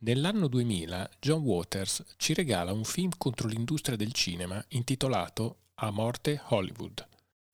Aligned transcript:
Nell'anno 0.00 0.46
2000 0.46 1.10
John 1.18 1.42
Waters 1.42 2.04
ci 2.18 2.32
regala 2.32 2.72
un 2.72 2.84
film 2.84 3.10
contro 3.18 3.48
l'industria 3.48 3.96
del 3.96 4.12
cinema 4.12 4.64
intitolato 4.68 5.62
A 5.74 5.90
morte 5.90 6.40
Hollywood. 6.50 7.04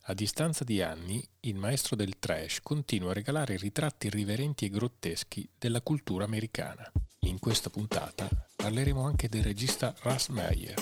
A 0.07 0.13
distanza 0.13 0.63
di 0.63 0.83
anni, 0.83 1.27
il 1.41 1.57
maestro 1.57 1.97
del 1.97 2.19
trash 2.19 2.61
continua 2.63 3.13
a 3.13 3.15
regalare 3.15 3.57
ritratti 3.57 4.09
irriverenti 4.09 4.67
e 4.67 4.69
grotteschi 4.69 5.49
della 5.59 5.81
cultura 5.81 6.25
americana. 6.25 6.87
In 7.21 7.39
questa 7.39 7.71
puntata 7.71 8.29
parleremo 8.55 9.03
anche 9.03 9.31
del 9.31 9.43
regista 9.43 9.95
Russ 10.03 10.29
Meyer, 10.29 10.75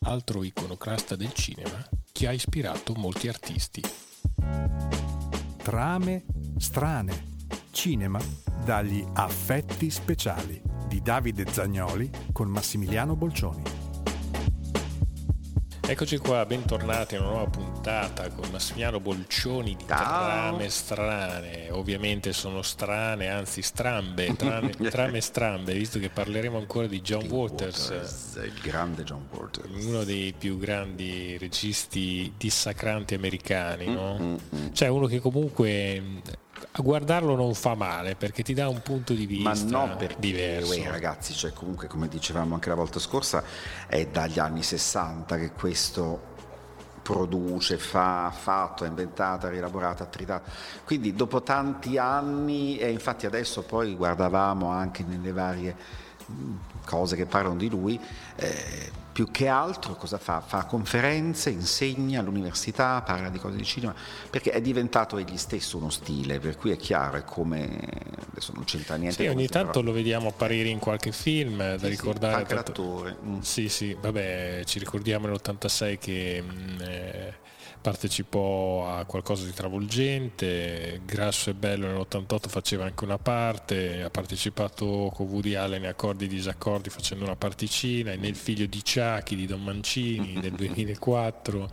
altro 0.00 0.42
iconoclasta 0.42 1.14
del 1.14 1.32
cinema 1.32 1.88
che 2.10 2.26
ha 2.26 2.32
ispirato 2.32 2.92
molti 2.94 3.28
artisti. 3.28 3.82
Trame 5.62 6.24
strane. 6.58 7.32
Cinema 7.70 8.20
dagli 8.64 9.04
affetti 9.14 9.90
speciali 9.90 10.73
di 10.94 11.02
Davide 11.02 11.44
Zagnoli 11.50 12.08
con 12.30 12.48
Massimiliano 12.48 13.16
Bolcioni. 13.16 13.62
Eccoci 15.86 16.18
qua, 16.18 16.46
bentornati 16.46 17.16
a 17.16 17.20
una 17.20 17.30
nuova 17.30 17.50
puntata 17.50 18.30
con 18.30 18.48
Massimiliano 18.52 19.00
Bolcioni 19.00 19.74
di 19.74 19.84
Ciao. 19.88 19.98
trame 19.98 20.68
strane. 20.68 21.70
Ovviamente 21.72 22.32
sono 22.32 22.62
strane, 22.62 23.26
anzi 23.26 23.60
strambe, 23.60 24.36
trame, 24.36 24.70
trame 24.88 25.20
strambe, 25.20 25.74
visto 25.74 25.98
che 25.98 26.10
parleremo 26.10 26.56
ancora 26.56 26.86
di 26.86 27.00
John 27.00 27.26
Waters, 27.26 27.90
Waters, 27.90 28.40
il 28.44 28.60
grande 28.62 29.02
John 29.02 29.26
Waters. 29.32 29.84
uno 29.84 30.04
dei 30.04 30.32
più 30.32 30.58
grandi 30.58 31.36
registi 31.38 32.32
dissacranti 32.36 33.14
americani, 33.14 33.86
no? 33.86 34.16
Mm, 34.20 34.32
mm. 34.32 34.72
Cioè 34.72 34.86
uno 34.86 35.06
che 35.06 35.18
comunque 35.18 36.22
a 36.72 36.82
guardarlo 36.82 37.34
non 37.34 37.54
fa 37.54 37.74
male 37.74 38.14
perché 38.16 38.42
ti 38.42 38.54
dà 38.54 38.68
un 38.68 38.82
punto 38.82 39.12
di 39.12 39.26
Ma 39.42 39.52
vista 39.52 39.78
no 39.78 39.96
perché, 39.96 40.16
diverso. 40.18 40.72
uè, 40.72 40.88
ragazzi, 40.88 41.32
cioè 41.32 41.52
comunque 41.52 41.86
come 41.86 42.08
dicevamo 42.08 42.54
anche 42.54 42.68
la 42.68 42.74
volta 42.74 42.98
scorsa, 42.98 43.42
è 43.86 44.06
dagli 44.06 44.38
anni 44.38 44.62
60 44.62 45.36
che 45.36 45.52
questo 45.52 46.32
produce, 47.02 47.76
fa, 47.76 48.32
fatto, 48.34 48.84
ha 48.84 49.48
rielaborato, 49.48 50.02
ha 50.02 50.06
tritato. 50.06 50.50
Quindi 50.84 51.14
dopo 51.14 51.42
tanti 51.42 51.98
anni, 51.98 52.78
e 52.78 52.90
infatti 52.90 53.26
adesso 53.26 53.62
poi 53.62 53.94
guardavamo 53.94 54.68
anche 54.68 55.04
nelle 55.06 55.30
varie 55.30 55.76
mh, 56.26 56.52
cose 56.86 57.14
che 57.14 57.26
parlano 57.26 57.56
di 57.56 57.68
lui, 57.68 58.00
eh, 58.36 58.90
più 59.14 59.30
che 59.30 59.46
altro 59.46 59.94
cosa 59.94 60.18
fa? 60.18 60.40
Fa 60.40 60.64
conferenze, 60.64 61.48
insegna 61.48 62.18
all'università, 62.18 63.00
parla 63.02 63.28
di 63.28 63.38
cose 63.38 63.56
di 63.56 63.64
cinema, 63.64 63.94
perché 64.28 64.50
è 64.50 64.60
diventato 64.60 65.18
egli 65.18 65.36
stesso 65.36 65.76
uno 65.76 65.88
stile, 65.88 66.40
per 66.40 66.56
cui 66.56 66.72
è 66.72 66.76
chiaro, 66.76 67.18
è 67.18 67.22
come, 67.24 67.78
adesso 68.32 68.50
non 68.56 68.64
c'entra 68.64 68.96
niente. 68.96 69.22
Sì, 69.22 69.28
ogni 69.28 69.46
tanto 69.46 69.70
però- 69.70 69.84
lo 69.84 69.92
vediamo 69.92 70.30
apparire 70.30 70.68
in 70.68 70.80
qualche 70.80 71.12
film 71.12 71.58
da 71.58 71.74
Sì, 71.78 71.84
sì, 71.84 71.88
ricordare. 71.90 72.32
fa 72.32 72.38
anche 72.40 72.54
l'attore. 72.54 73.16
mm. 73.24 73.38
Sì, 73.38 73.68
sì, 73.68 73.96
vabbè, 74.00 74.62
ci 74.64 74.80
ricordiamo 74.80 75.28
nell'86 75.28 75.96
che 75.98 76.42
mh, 76.42 76.80
eh, 76.82 77.34
partecipò 77.84 78.88
a 78.88 79.04
qualcosa 79.04 79.44
di 79.44 79.52
travolgente, 79.52 81.02
Grasso 81.04 81.50
e 81.50 81.54
Bello 81.54 81.86
nell'88 81.86 82.48
faceva 82.48 82.86
anche 82.86 83.04
una 83.04 83.18
parte, 83.18 84.02
ha 84.02 84.08
partecipato 84.08 85.12
con 85.12 85.26
Woody 85.26 85.52
Allen 85.52 85.84
a 85.84 85.90
Accordi 85.90 86.24
e 86.24 86.28
Disaccordi 86.28 86.88
facendo 86.88 87.24
una 87.24 87.36
particina, 87.36 88.12
e 88.12 88.16
nel 88.16 88.36
figlio 88.36 88.64
di 88.64 88.80
Chucky 88.82 89.36
di 89.36 89.44
Don 89.44 89.62
Mancini 89.62 90.32
nel 90.32 90.52
2004. 90.56 91.70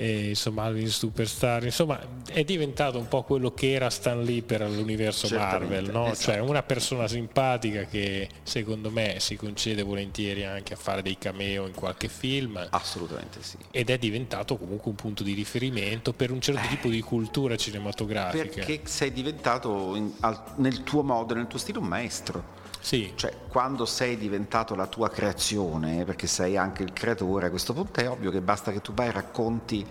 E, 0.00 0.28
insomma 0.28 0.62
Alvin 0.62 0.88
Superstar 0.88 1.64
insomma 1.64 1.98
è 2.30 2.44
diventato 2.44 2.98
un 2.98 3.08
po' 3.08 3.24
quello 3.24 3.52
che 3.52 3.72
era 3.72 3.90
Stan 3.90 4.22
Lee 4.22 4.42
per 4.42 4.60
l'universo 4.60 5.26
Certamente, 5.26 5.74
Marvel 5.74 5.90
no? 5.90 6.06
esatto. 6.12 6.30
cioè 6.30 6.38
una 6.40 6.62
persona 6.62 7.08
simpatica 7.08 7.82
che 7.82 8.28
secondo 8.44 8.92
me 8.92 9.16
si 9.18 9.34
concede 9.34 9.82
volentieri 9.82 10.44
anche 10.44 10.74
a 10.74 10.76
fare 10.76 11.02
dei 11.02 11.18
cameo 11.18 11.66
in 11.66 11.74
qualche 11.74 12.06
film 12.06 12.64
Assolutamente 12.70 13.42
sì. 13.42 13.56
ed 13.72 13.90
è 13.90 13.98
diventato 13.98 14.56
comunque 14.56 14.88
un 14.90 14.96
punto 14.96 15.24
di 15.24 15.32
riferimento 15.34 16.12
per 16.12 16.30
un 16.30 16.40
certo 16.40 16.68
tipo 16.68 16.86
di 16.88 17.00
cultura 17.00 17.56
cinematografica 17.56 18.44
Perché 18.64 18.82
sei 18.84 19.12
diventato 19.12 19.96
in- 19.96 20.12
al- 20.20 20.40
nel 20.58 20.84
tuo 20.84 21.02
modo, 21.02 21.34
nel 21.34 21.48
tuo 21.48 21.58
stile 21.58 21.78
un 21.80 21.86
maestro. 21.86 22.54
sì, 22.80 23.12
Cioè, 23.16 23.34
quando 23.48 23.84
sei 23.84 24.16
diventato 24.16 24.76
la 24.76 24.86
tua 24.86 25.10
creazione, 25.10 26.04
perché 26.04 26.26
sei 26.28 26.56
anche 26.56 26.82
il 26.84 26.92
creatore, 26.92 27.46
a 27.46 27.50
questo 27.50 27.72
punto 27.72 27.98
è 28.00 28.08
ovvio 28.08 28.30
che 28.30 28.40
basta 28.40 28.70
che 28.70 28.80
tu 28.80 28.92
vai 28.94 29.08
e 29.08 29.12
racconti 29.12 29.84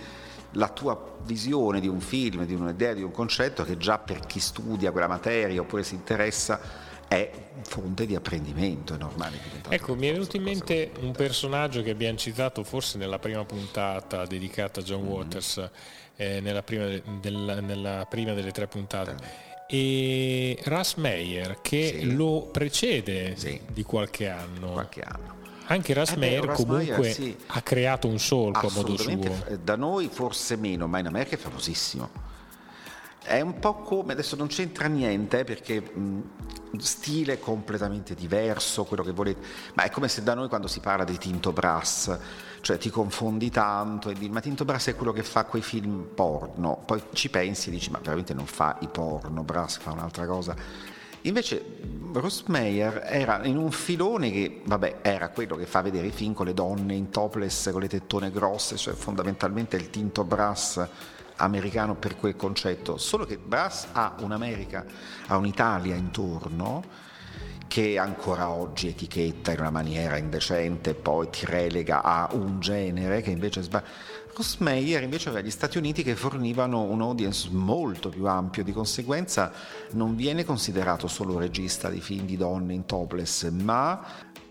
la 0.51 0.69
tua 0.69 1.17
visione 1.23 1.79
di 1.79 1.87
un 1.87 1.99
film, 1.99 2.45
di 2.45 2.53
un'idea, 2.53 2.93
di 2.93 3.03
un 3.03 3.11
concetto 3.11 3.63
che 3.63 3.77
già 3.77 3.97
per 3.97 4.19
chi 4.21 4.39
studia 4.39 4.91
quella 4.91 5.07
materia 5.07 5.59
oppure 5.61 5.83
si 5.83 5.93
interessa 5.95 6.85
è 7.07 7.31
fonte 7.61 8.05
di 8.05 8.15
apprendimento, 8.15 8.93
è 8.93 8.97
normale. 8.97 9.37
è 9.69 9.73
Ecco, 9.75 9.95
mi 9.95 10.07
è 10.07 10.11
venuto 10.11 10.35
in 10.35 10.43
mente 10.43 10.91
un 10.99 11.11
personaggio 11.13 11.81
che 11.81 11.91
abbiamo 11.91 12.17
citato 12.17 12.63
forse 12.63 12.97
nella 12.97 13.19
prima 13.19 13.45
puntata 13.45 14.25
dedicata 14.25 14.79
a 14.81 14.83
John 14.83 15.01
Mm-hmm. 15.03 15.11
Waters, 15.11 15.69
eh, 16.17 16.39
nella, 16.41 16.63
prima 16.63 16.85
de- 16.85 17.03
nella 17.61 18.05
prima 18.09 18.33
delle 18.33 18.51
tre 18.51 18.67
puntate. 18.67 19.15
E 19.67 20.57
Russ 20.63 20.95
Meyer 20.95 21.59
che 21.61 21.97
Sì. 21.99 22.13
lo 22.13 22.49
precede 22.51 23.35
Sì. 23.37 23.59
di 23.71 23.83
qualche 23.83 24.27
anno. 24.29 24.71
qualche 24.71 25.01
anno. 25.01 25.35
Anche 25.69 25.93
Russ 25.93 26.11
Eh 26.11 26.17
beh, 26.17 26.47
comunque 26.53 27.11
sì. 27.11 27.35
ha 27.47 27.61
creato 27.61 28.07
un 28.07 28.19
solco 28.19 28.67
a 28.67 28.71
modo 28.73 28.97
suo. 28.97 29.11
eh, 29.47 29.59
da 29.59 29.75
noi 29.75 30.09
forse 30.11 30.55
meno, 30.55 30.87
ma 30.87 30.99
in 30.99 31.07
America 31.07 31.35
è 31.35 31.37
famosissimo. 31.37 32.35
È 33.21 33.41
un 33.41 33.59
po' 33.59 33.75
come, 33.75 34.13
adesso 34.13 34.37
non 34.37 34.47
c'entra 34.47 34.87
niente 34.87 35.43
perché 35.43 35.81
mh, 35.81 36.77
stile 36.77 37.39
completamente 37.39 38.15
diverso, 38.15 38.85
quello 38.85 39.03
che 39.03 39.11
volete, 39.11 39.45
ma 39.73 39.83
è 39.83 39.89
come 39.89 40.07
se 40.07 40.23
da 40.23 40.33
noi 40.33 40.47
quando 40.47 40.67
si 40.67 40.79
parla 40.79 41.03
di 41.03 41.17
Tinto 41.17 41.51
Brass, 41.51 42.17
cioè 42.61 42.77
ti 42.77 42.89
confondi 42.89 43.49
tanto 43.49 44.09
e 44.09 44.13
dici 44.13 44.29
ma 44.29 44.39
Tinto 44.39 44.63
Brass 44.63 44.87
è 44.87 44.95
quello 44.95 45.11
che 45.11 45.23
fa 45.23 45.43
quei 45.43 45.61
film 45.61 46.07
porno, 46.15 46.81
poi 46.85 47.03
ci 47.11 47.29
pensi 47.29 47.67
e 47.67 47.71
dici 47.73 47.91
ma 47.91 47.99
veramente 48.01 48.33
non 48.33 48.45
fa 48.45 48.77
i 48.79 48.87
porno, 48.87 49.43
Brass 49.43 49.79
fa 49.79 49.91
un'altra 49.91 50.25
cosa. 50.25 50.55
Invece 51.21 51.63
Ross 52.13 52.43
Meyer 52.47 53.03
era 53.05 53.43
in 53.45 53.57
un 53.57 53.71
filone 53.71 54.31
che, 54.31 54.61
vabbè, 54.63 54.99
era 55.01 55.29
quello 55.29 55.55
che 55.55 55.65
fa 55.65 55.81
vedere 55.81 56.07
i 56.07 56.11
film 56.11 56.33
con 56.33 56.45
le 56.45 56.53
donne 56.53 56.93
in 56.95 57.09
topless, 57.09 57.71
con 57.71 57.81
le 57.81 57.87
tettone 57.87 58.31
grosse, 58.31 58.77
cioè 58.77 58.93
fondamentalmente 58.93 59.75
il 59.75 59.89
tinto 59.89 60.23
brass 60.23 60.87
americano 61.37 61.95
per 61.95 62.15
quel 62.15 62.35
concetto, 62.35 62.97
solo 62.97 63.25
che 63.25 63.37
brass 63.37 63.87
ha 63.91 64.15
un'America, 64.19 64.85
ha 65.27 65.37
un'Italia 65.37 65.95
intorno 65.95 67.05
che 67.67 67.97
ancora 67.97 68.49
oggi 68.49 68.87
etichetta 68.87 69.51
in 69.51 69.59
una 69.59 69.69
maniera 69.69 70.17
indecente 70.17 70.93
poi 70.93 71.29
ti 71.29 71.45
relega 71.45 72.01
a 72.01 72.29
un 72.31 72.59
genere 72.59 73.21
che 73.21 73.29
invece 73.29 73.61
sbaglia. 73.61 73.85
Ross 74.37 74.57
Meyer 74.57 75.01
invece 75.01 75.29
aveva 75.29 75.43
gli 75.43 75.49
Stati 75.49 75.79
Uniti 75.79 76.03
che 76.03 76.15
fornivano 76.15 76.83
un 76.83 77.01
audience 77.01 77.49
molto 77.49 78.09
più 78.09 78.27
ampio, 78.27 78.63
di 78.63 78.71
conseguenza 78.71 79.51
non 79.93 80.15
viene 80.15 80.45
considerato 80.45 81.07
solo 81.07 81.39
regista 81.39 81.89
di 81.89 81.99
film 81.99 82.27
di 82.27 82.37
donne 82.37 82.75
in 82.75 82.85
topless, 82.85 83.49
ma 83.49 83.99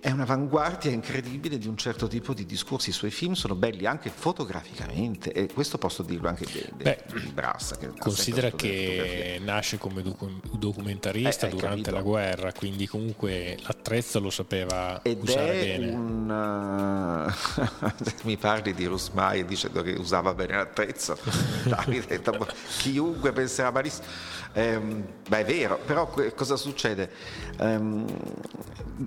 è 0.07 0.13
un'avanguardia 0.13 0.93
incredibile 0.93 1.59
di 1.59 1.67
un 1.67 1.77
certo 1.77 2.07
tipo 2.07 2.33
di 2.33 2.47
discorsi. 2.47 2.91
I 2.91 2.93
suoi 2.93 3.11
film 3.11 3.33
sono 3.33 3.57
belli 3.57 3.87
anche 3.87 4.09
fotograficamente, 4.09 5.33
e 5.33 5.49
questo 5.53 5.79
posso 5.79 6.05
dirlo 6.05 6.29
anche 6.29 6.45
di, 6.45 6.65
Beh, 6.77 7.03
di 7.13 7.27
Brass. 7.35 7.77
Che 7.77 7.91
Considera 7.99 8.53
che 8.53 9.41
nasce 9.43 9.79
come 9.79 10.03
docu- 10.03 10.57
documentarista 10.57 11.49
Eh, 11.49 11.51
durante 11.51 11.91
capito. 11.91 11.97
la 11.97 12.03
guerra, 12.03 12.53
quindi 12.53 12.87
comunque 12.87 13.59
l'attrezzo 13.67 14.21
lo 14.21 14.31
sapeva 14.31 15.03
Ed 15.03 15.23
usare 15.23 15.53
bene. 15.59 15.91
un... 15.91 17.35
eh, 17.59 18.15
mi 18.23 18.37
parli 18.37 18.75
di 18.75 18.85
Rusmai 18.85 19.45
dicendo 19.45 19.83
che 19.83 19.91
usava 19.91 20.35
bene 20.35 20.55
l'attrezzo, 20.55 21.19
Davide, 21.67 22.23
chiunque 22.79 23.33
penserà 23.33 23.73
malissimo. 23.73 24.07
Ehm, 24.57 25.05
beh, 25.29 25.41
è 25.41 25.45
vero, 25.45 25.79
però 25.85 26.07
que- 26.07 26.33
cosa 26.33 26.57
succede? 26.57 27.11
Ehm, 27.59 28.07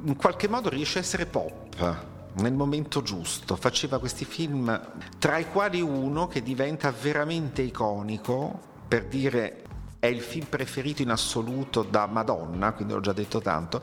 in 0.05 0.15
qualche 0.15 0.47
modo 0.47 0.69
riesce 0.69 0.99
a 0.99 1.01
essere 1.01 1.25
pop 1.25 2.05
nel 2.33 2.53
momento 2.53 3.01
giusto, 3.01 3.55
faceva 3.55 3.97
questi 3.97 4.25
film, 4.25 4.79
tra 5.17 5.39
i 5.39 5.49
quali 5.49 5.81
uno 5.81 6.27
che 6.27 6.43
diventa 6.43 6.91
veramente 6.91 7.63
iconico, 7.63 8.59
per 8.87 9.05
dire 9.05 9.63
è 9.97 10.05
il 10.05 10.21
film 10.21 10.45
preferito 10.45 11.01
in 11.01 11.09
assoluto 11.09 11.81
da 11.81 12.05
Madonna, 12.05 12.71
quindi 12.73 12.93
l'ho 12.93 12.99
già 12.99 13.13
detto 13.13 13.39
tanto, 13.41 13.81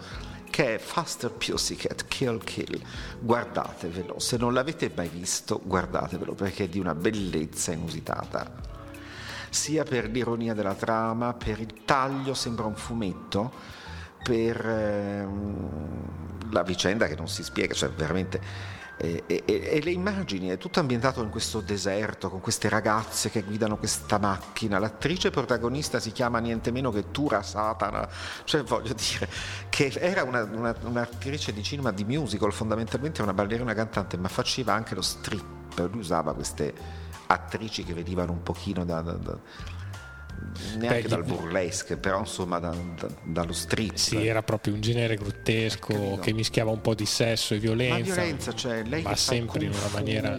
che 0.48 0.76
è 0.76 0.78
Faster 0.78 1.32
Pussycat 1.32 2.06
Kill 2.06 2.44
Kill. 2.44 2.80
Guardatevelo, 3.18 4.20
se 4.20 4.36
non 4.36 4.54
l'avete 4.54 4.92
mai 4.94 5.08
visto, 5.08 5.60
guardatevelo 5.64 6.32
perché 6.34 6.64
è 6.64 6.68
di 6.68 6.78
una 6.78 6.94
bellezza 6.94 7.72
inusitata. 7.72 8.75
Sia 9.50 9.84
per 9.84 10.08
l'ironia 10.10 10.54
della 10.54 10.74
trama, 10.74 11.32
per 11.32 11.60
il 11.60 11.84
taglio, 11.84 12.34
sembra 12.34 12.66
un 12.66 12.76
fumetto, 12.76 13.52
per 14.22 14.66
ehm, 14.66 16.52
la 16.52 16.62
vicenda 16.62 17.06
che 17.06 17.16
non 17.16 17.28
si 17.28 17.42
spiega, 17.42 17.74
cioè 17.74 17.90
veramente 17.90 18.74
E, 18.98 19.24
e, 19.26 19.42
e, 19.44 19.82
le 19.82 19.90
immagini, 19.90 20.48
è 20.48 20.56
tutto 20.56 20.80
ambientato 20.80 21.22
in 21.22 21.28
questo 21.28 21.60
deserto, 21.60 22.30
con 22.30 22.40
queste 22.40 22.70
ragazze 22.70 23.28
che 23.28 23.42
guidano 23.42 23.76
questa 23.76 24.16
macchina. 24.16 24.78
L'attrice 24.78 25.28
protagonista 25.28 26.00
si 26.00 26.12
chiama 26.12 26.38
niente 26.38 26.70
meno 26.70 26.90
che 26.90 27.10
Tura 27.10 27.42
Satana, 27.42 28.08
cioè 28.44 28.62
voglio 28.62 28.94
dire 28.94 29.28
che 29.68 29.92
era 29.98 30.22
una, 30.22 30.44
una, 30.44 30.74
un'attrice 30.80 31.52
di 31.52 31.62
cinema 31.62 31.92
di 31.92 32.04
musical, 32.04 32.54
fondamentalmente 32.54 33.20
una 33.20 33.34
ballerina 33.34 33.74
cantante, 33.74 34.16
ma 34.16 34.28
faceva 34.28 34.72
anche 34.72 34.94
lo 34.94 35.02
strip, 35.02 35.76
lui 35.76 35.98
usava 35.98 36.32
queste 36.32 36.72
attrici 37.26 37.84
che 37.84 37.94
venivano 37.94 38.32
un 38.32 38.42
pochino 38.42 38.84
da, 38.84 39.00
da, 39.00 39.12
da 39.12 39.38
neanche 40.76 41.02
Beh, 41.02 41.08
dal 41.08 41.24
burlesque, 41.24 41.96
però 41.96 42.20
insomma 42.20 42.58
da, 42.58 42.74
da, 42.98 43.08
dallo 43.22 43.52
street. 43.52 43.94
Sì, 43.94 44.26
era 44.26 44.42
proprio 44.42 44.74
un 44.74 44.80
genere 44.80 45.16
grottesco 45.16 45.92
Capito. 45.92 46.18
che 46.18 46.32
mischiava 46.32 46.70
un 46.70 46.80
po' 46.80 46.94
di 46.94 47.06
sesso 47.06 47.54
e 47.54 47.58
violenza. 47.58 47.96
Ma 47.96 48.04
violenza, 48.04 48.54
cioè 48.54 48.82
lei 48.84 49.02
ma 49.02 49.16
sempre 49.16 49.64
in 49.64 49.70
una 49.70 49.88
maniera 49.92 50.38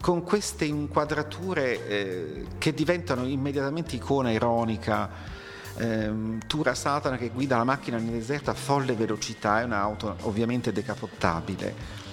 con 0.00 0.22
queste 0.22 0.64
inquadrature 0.64 1.88
eh, 1.88 2.46
che 2.58 2.72
diventano 2.74 3.26
immediatamente 3.26 3.96
icona 3.96 4.30
ironica. 4.30 5.34
Eh, 5.78 6.38
Tura 6.46 6.74
Satana 6.74 7.16
che 7.16 7.28
guida 7.28 7.56
la 7.56 7.64
macchina 7.64 7.98
nel 7.98 8.12
deserto 8.12 8.50
a 8.50 8.54
folle 8.54 8.94
velocità, 8.94 9.60
è 9.60 9.64
un'auto 9.64 10.16
ovviamente 10.22 10.72
decapottabile. 10.72 12.04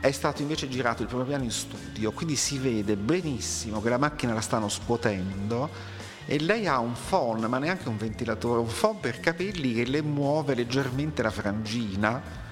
È 0.00 0.12
stato 0.12 0.42
invece 0.42 0.68
girato 0.68 1.02
il 1.02 1.08
primo 1.08 1.24
piano 1.24 1.42
in 1.42 1.50
studio, 1.50 2.12
quindi 2.12 2.36
si 2.36 2.58
vede 2.58 2.96
benissimo 2.96 3.82
che 3.82 3.88
la 3.88 3.98
macchina 3.98 4.32
la 4.32 4.40
stanno 4.40 4.68
scuotendo 4.68 5.68
e 6.24 6.38
lei 6.38 6.68
ha 6.68 6.78
un 6.78 6.94
phon, 7.08 7.40
ma 7.40 7.58
neanche 7.58 7.88
un 7.88 7.96
ventilatore, 7.96 8.60
un 8.60 8.72
phon 8.72 9.00
per 9.00 9.18
capelli 9.18 9.74
che 9.74 9.84
le 9.84 10.02
muove 10.02 10.54
leggermente 10.54 11.22
la 11.22 11.30
frangina 11.30 12.46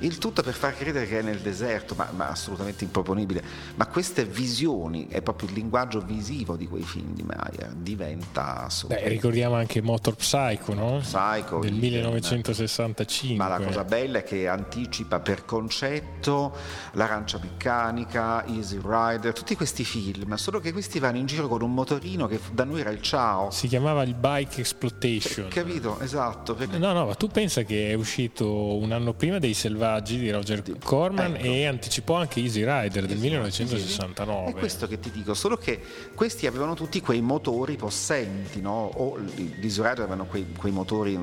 il 0.00 0.18
tutto 0.18 0.42
per 0.42 0.54
far 0.54 0.76
credere 0.76 1.06
che 1.06 1.18
è 1.18 1.22
nel 1.22 1.38
deserto, 1.38 1.94
ma, 1.96 2.08
ma, 2.14 2.28
assolutamente 2.28 2.84
improponibile. 2.84 3.42
Ma 3.74 3.86
queste 3.86 4.24
visioni, 4.24 5.08
è 5.08 5.22
proprio 5.22 5.48
il 5.48 5.54
linguaggio 5.54 6.00
visivo 6.00 6.56
di 6.56 6.68
quei 6.68 6.82
film 6.82 7.14
di 7.14 7.22
Maya, 7.22 7.70
diventa 7.74 8.64
assolutamente... 8.64 9.08
Beh, 9.08 9.14
ricordiamo 9.14 9.56
anche 9.56 9.80
Motor 9.80 10.14
Psycho, 10.14 10.74
no? 10.74 10.98
Psycho. 10.98 11.58
Del 11.60 11.72
1965. 11.72 13.36
Ma 13.36 13.48
la 13.48 13.64
cosa 13.64 13.84
bella 13.84 14.18
è 14.18 14.22
che 14.22 14.46
anticipa 14.46 15.20
per 15.20 15.44
concetto 15.44 16.54
L'arancia 16.92 17.38
meccanica, 17.42 18.46
Easy 18.46 18.78
Rider, 18.82 19.32
tutti 19.32 19.56
questi 19.56 19.84
film, 19.84 20.34
solo 20.34 20.60
che 20.60 20.72
questi 20.72 20.98
vanno 20.98 21.18
in 21.18 21.26
giro 21.26 21.48
con 21.48 21.62
un 21.62 21.74
motorino 21.74 22.26
che 22.26 22.38
da 22.52 22.64
noi 22.64 22.80
era 22.80 22.90
il 22.90 23.02
ciao. 23.02 23.50
Si 23.50 23.66
chiamava 23.66 24.02
il 24.02 24.14
Bike 24.14 24.60
Exploitation. 24.60 25.48
Capito, 25.48 25.98
esatto. 26.00 26.54
Perché... 26.54 26.78
No, 26.78 26.92
no, 26.92 27.06
ma 27.06 27.14
tu 27.14 27.28
pensa 27.28 27.62
che 27.62 27.90
è 27.90 27.94
uscito 27.94 28.76
un 28.76 28.92
anno 28.92 29.12
prima 29.12 29.38
dei 29.38 29.54
Selvaggi 29.54 29.87
Selvaggi 29.88 30.18
di 30.18 30.30
Roger 30.30 30.62
Corman 30.84 31.34
ecco. 31.34 31.44
e 31.44 31.66
anticipò 31.66 32.16
anche 32.16 32.40
Easy 32.40 32.62
Rider 32.62 33.06
del 33.06 33.16
1969. 33.16 34.50
È 34.50 34.54
questo 34.54 34.86
che 34.86 35.00
ti 35.00 35.10
dico, 35.10 35.32
solo 35.32 35.56
che 35.56 35.80
questi 36.14 36.46
avevano 36.46 36.74
tutti 36.74 37.00
quei 37.00 37.22
motori 37.22 37.76
possenti, 37.76 38.60
no? 38.60 38.90
o 38.94 39.18
gli 39.18 39.54
Easy 39.62 39.80
Rider 39.80 40.00
avevano 40.00 40.26
quei, 40.26 40.52
quei, 40.56 40.72
motori, 40.72 41.18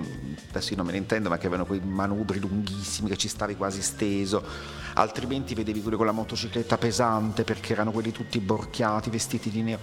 adesso 0.50 0.72
io 0.72 0.78
non 0.78 0.88
me 0.88 0.94
ne 0.94 0.98
intendo, 0.98 1.30
ma 1.30 1.38
che 1.38 1.46
avevano 1.46 1.68
quei 1.68 1.80
manubri 1.80 2.40
lunghissimi 2.40 3.10
che 3.10 3.18
ci 3.18 3.28
stavi 3.28 3.56
quasi 3.56 3.84
steso, 3.84 4.44
altrimenti 4.96 5.54
vedevi 5.54 5.82
quelli 5.82 5.98
con 5.98 6.08
la 6.08 6.12
motocicletta 6.12 6.78
pesante 6.78 7.44
perché 7.44 7.74
erano 7.74 7.92
quelli 7.92 8.12
tutti 8.12 8.40
borchiati, 8.40 9.12
vestiti 9.12 9.52
di 9.52 9.62
nero. 9.62 9.80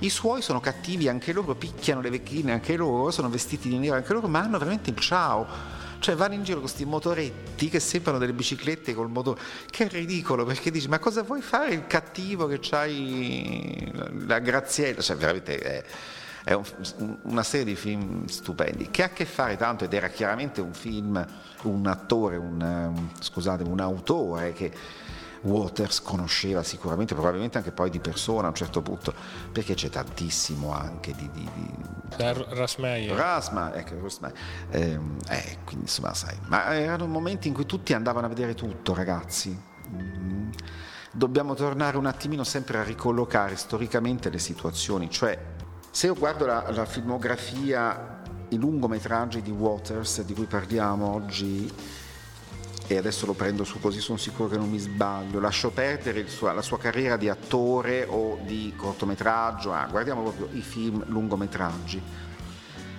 I 0.00 0.10
suoi 0.10 0.42
sono 0.42 0.60
cattivi 0.60 1.08
anche 1.08 1.32
loro, 1.32 1.56
picchiano 1.56 2.00
le 2.00 2.10
vecchine 2.10 2.52
anche 2.52 2.76
loro, 2.76 3.10
sono 3.10 3.28
vestiti 3.28 3.68
di 3.68 3.78
nero 3.78 3.94
anche 3.94 4.12
loro, 4.12 4.28
ma 4.28 4.40
hanno 4.40 4.58
veramente 4.58 4.90
il 4.90 4.98
ciao 4.98 5.77
cioè 5.98 6.14
vanno 6.14 6.34
in 6.34 6.42
giro 6.42 6.58
con 6.58 6.66
questi 6.66 6.84
motoretti 6.84 7.68
che 7.68 7.80
sembrano 7.80 8.18
delle 8.18 8.32
biciclette 8.32 8.94
col 8.94 9.08
motore, 9.10 9.40
che 9.70 9.86
è 9.86 9.88
ridicolo 9.88 10.44
perché 10.44 10.70
dici 10.70 10.88
ma 10.88 10.98
cosa 10.98 11.22
vuoi 11.22 11.40
fare 11.40 11.74
il 11.74 11.86
cattivo 11.86 12.46
che 12.46 12.58
c'hai 12.60 13.92
la 14.26 14.38
graziella? 14.38 15.00
Cioè 15.00 15.16
veramente 15.16 15.58
è, 15.58 15.84
è 16.44 16.52
un, 16.52 16.64
una 17.22 17.42
serie 17.42 17.66
di 17.66 17.74
film 17.74 18.26
stupendi 18.26 18.90
che 18.90 19.02
ha 19.02 19.06
a 19.06 19.10
che 19.10 19.24
fare 19.24 19.56
tanto 19.56 19.84
ed 19.84 19.92
era 19.92 20.08
chiaramente 20.08 20.60
un 20.60 20.72
film, 20.72 21.24
un 21.62 21.86
attore, 21.86 22.36
un, 22.36 23.08
scusate, 23.18 23.64
un 23.64 23.80
autore 23.80 24.52
che 24.52 24.72
Waters 25.42 26.02
conosceva 26.02 26.62
sicuramente, 26.62 27.14
probabilmente 27.14 27.58
anche 27.58 27.72
poi 27.72 27.90
di 27.90 28.00
persona 28.00 28.46
a 28.46 28.48
un 28.50 28.54
certo 28.54 28.82
punto, 28.82 29.14
perché 29.52 29.74
c'è 29.74 29.88
tantissimo 29.88 30.72
anche 30.72 31.14
di... 31.14 31.28
di, 31.32 31.48
di... 31.54 31.70
Rasmeyer. 32.16 33.14
Rasma, 33.14 33.74
ecco, 33.74 33.94
Eh, 34.70 34.98
eh, 35.28 35.58
quindi 35.64 35.84
insomma 35.84 36.14
sai, 36.14 36.36
ma 36.46 36.74
erano 36.74 37.06
momenti 37.06 37.48
in 37.48 37.54
cui 37.54 37.66
tutti 37.66 37.92
andavano 37.92 38.26
a 38.26 38.28
vedere 38.28 38.54
tutto 38.54 38.94
ragazzi. 38.94 39.56
Mm. 39.90 40.50
Dobbiamo 41.12 41.54
tornare 41.54 41.96
un 41.96 42.06
attimino 42.06 42.44
sempre 42.44 42.78
a 42.78 42.82
ricollocare 42.82 43.56
storicamente 43.56 44.30
le 44.30 44.38
situazioni, 44.38 45.10
cioè 45.10 45.56
se 45.90 46.06
io 46.06 46.14
guardo 46.14 46.46
la, 46.46 46.70
la 46.70 46.84
filmografia, 46.84 48.22
i 48.50 48.56
lungometraggi 48.56 49.42
di 49.42 49.50
Waters 49.50 50.22
di 50.22 50.34
cui 50.34 50.44
parliamo 50.44 51.12
oggi, 51.12 51.70
e 52.90 52.96
adesso 52.96 53.26
lo 53.26 53.34
prendo 53.34 53.64
su 53.64 53.78
così 53.80 54.00
sono 54.00 54.16
sicuro 54.16 54.48
che 54.48 54.56
non 54.56 54.70
mi 54.70 54.78
sbaglio, 54.78 55.40
lascio 55.40 55.70
perdere 55.70 56.26
sua, 56.26 56.54
la 56.54 56.62
sua 56.62 56.78
carriera 56.78 57.18
di 57.18 57.28
attore 57.28 58.06
o 58.08 58.38
di 58.46 58.72
cortometraggio, 58.74 59.74
ah, 59.74 59.86
guardiamo 59.86 60.22
proprio 60.22 60.48
i 60.52 60.62
film 60.62 61.04
lungometraggi. 61.06 62.00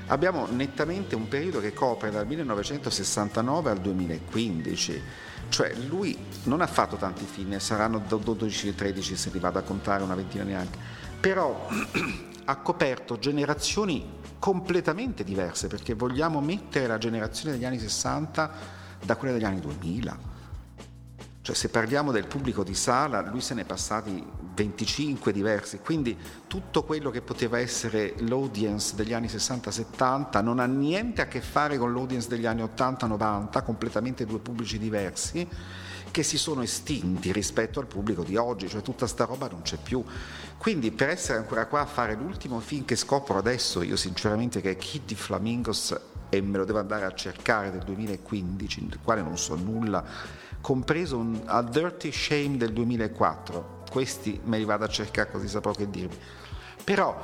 Abbiamo 0.06 0.46
nettamente 0.46 1.16
un 1.16 1.28
periodo 1.28 1.60
che 1.60 1.74
copre 1.74 2.12
dal 2.12 2.28
1969 2.28 3.70
al 3.72 3.80
2015, 3.80 5.02
cioè 5.50 5.74
lui 5.88 6.16
non 6.44 6.62
ha 6.62 6.68
fatto 6.68 6.96
tanti 6.96 7.26
film, 7.26 7.58
saranno 7.58 8.04
12-13 8.08 9.16
se 9.16 9.32
li 9.32 9.40
vado 9.40 9.58
a 9.58 9.64
contare 9.64 10.04
una 10.04 10.16
ventina 10.16 10.44
neanche, 10.44 10.78
però 11.20 11.68
ha 12.46 12.56
coperto 12.58 13.18
generazioni 13.18 14.18
completamente 14.38 15.24
diverse 15.24 15.68
perché 15.68 15.96
vogliamo 15.96 16.40
mettere 16.42 16.86
la 16.86 17.00
generazione 17.00 17.56
degli 17.56 17.66
anni 17.66 17.80
60 17.80 18.78
da 19.04 19.16
quella 19.16 19.34
degli 19.34 19.44
anni 19.46 19.60
2000. 19.60 20.38
Cioè 21.42 21.56
se 21.56 21.70
parliamo 21.70 22.12
del 22.12 22.28
pubblico 22.28 22.64
di 22.64 22.76
sala, 22.76 23.22
lui 23.22 23.42
se 23.42 23.56
ne 23.56 23.62
è 23.62 23.66
passati 23.66 24.24
25 24.54 25.32
diversi, 25.32 25.80
quindi 25.80 26.16
tutto 26.48 26.84
quello 26.84 27.10
che 27.10 27.22
poteva 27.22 27.58
essere 27.60 28.14
l'audience 28.20 28.94
degli 28.96 29.14
anni 29.14 29.28
60-70 29.28 30.44
non 30.44 30.60
ha 30.60 30.66
niente 30.66 31.22
a 31.22 31.28
che 31.28 31.42
fare 31.42 31.78
con 31.78 31.94
l'audience 31.94 32.28
degli 32.28 32.46
anni 32.46 32.62
80-90, 32.62 33.64
completamente 33.64 34.26
due 34.26 34.40
pubblici 34.40 34.78
diversi 34.78 35.48
che 36.12 36.24
si 36.24 36.38
sono 36.38 36.62
estinti 36.62 37.32
rispetto 37.32 37.80
al 37.80 37.88
pubblico 37.88 38.24
di 38.24 38.36
oggi, 38.36 38.68
cioè 38.68 38.82
tutta 38.82 39.08
sta 39.08 39.26
roba 39.26 39.48
non 39.48 39.62
c'è 39.62 39.78
più. 39.78 40.04
Quindi 40.58 40.92
per 40.92 41.10
essere 41.10 41.38
ancora 41.38 41.68
qua 41.68 41.82
a 41.82 41.86
fare 41.86 42.16
l'ultimo 42.16 42.60
film 42.60 42.86
che 42.86 42.96
scopro 42.96 43.38
adesso, 43.38 43.82
io 43.82 43.96
sinceramente 43.96 44.62
che 44.62 44.72
è 44.72 44.76
Kitty 44.76 45.16
Flamingos 45.16 45.98
e 46.30 46.42
me 46.42 46.58
lo 46.58 46.66
devo 46.66 46.80
andare 46.80 47.06
a 47.06 47.14
cercare 47.14 47.72
del 47.72 47.84
2015, 47.84 48.88
del 48.88 49.00
quale 49.04 49.22
non 49.22 49.38
so 49.38 49.56
nulla, 49.56 50.04
compreso 50.62 51.18
un 51.18 51.42
A 51.46 51.62
Dirty 51.62 52.12
Shame 52.12 52.58
del 52.58 52.74
2004. 52.74 53.84
Questi 53.90 54.40
me 54.44 54.58
li 54.58 54.66
vado 54.66 54.86
a 54.86 54.88
cercare 54.88 55.32
così 55.32 55.48
saprò 55.48 55.72
che 55.72 55.90
dirvi. 55.90 56.18
Però 56.84 57.20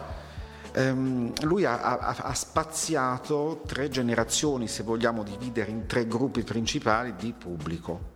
ehm, 0.72 1.34
lui 1.44 1.66
ha, 1.66 1.82
ha, 1.82 2.16
ha, 2.18 2.34
spaziato 2.34 3.62
tre 3.66 3.90
generazioni, 3.90 4.68
se 4.68 4.84
vogliamo 4.84 5.24
dividere 5.24 5.72
in 5.72 5.86
tre 5.86 6.08
gruppi 6.08 6.44
principali 6.44 7.16
di 7.16 7.34
pubblico. 7.38 8.14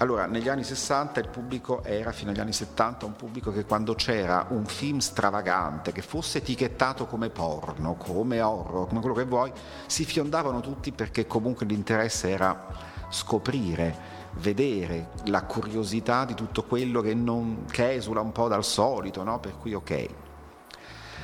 Allora, 0.00 0.24
negli 0.24 0.48
anni 0.48 0.64
60 0.64 1.20
il 1.20 1.28
pubblico 1.28 1.84
era, 1.84 2.10
fino 2.10 2.30
agli 2.30 2.40
anni 2.40 2.54
70, 2.54 3.04
un 3.04 3.12
pubblico 3.12 3.52
che 3.52 3.66
quando 3.66 3.94
c'era 3.94 4.46
un 4.48 4.64
film 4.64 4.96
stravagante, 4.96 5.92
che 5.92 6.00
fosse 6.00 6.38
etichettato 6.38 7.04
come 7.04 7.28
porno, 7.28 7.96
come 7.96 8.40
horror, 8.40 8.88
come 8.88 9.00
quello 9.00 9.14
che 9.14 9.26
vuoi, 9.26 9.52
si 9.84 10.06
fiondavano 10.06 10.60
tutti 10.60 10.90
perché 10.92 11.26
comunque 11.26 11.66
l'interesse 11.66 12.30
era 12.30 12.66
scoprire, 13.10 13.94
vedere 14.36 15.10
la 15.26 15.44
curiosità 15.44 16.24
di 16.24 16.32
tutto 16.32 16.64
quello 16.64 17.02
che, 17.02 17.12
non, 17.12 17.66
che 17.70 17.92
esula 17.92 18.22
un 18.22 18.32
po' 18.32 18.48
dal 18.48 18.64
solito, 18.64 19.22
no? 19.22 19.38
per 19.38 19.58
cui 19.58 19.74
ok. 19.74 20.06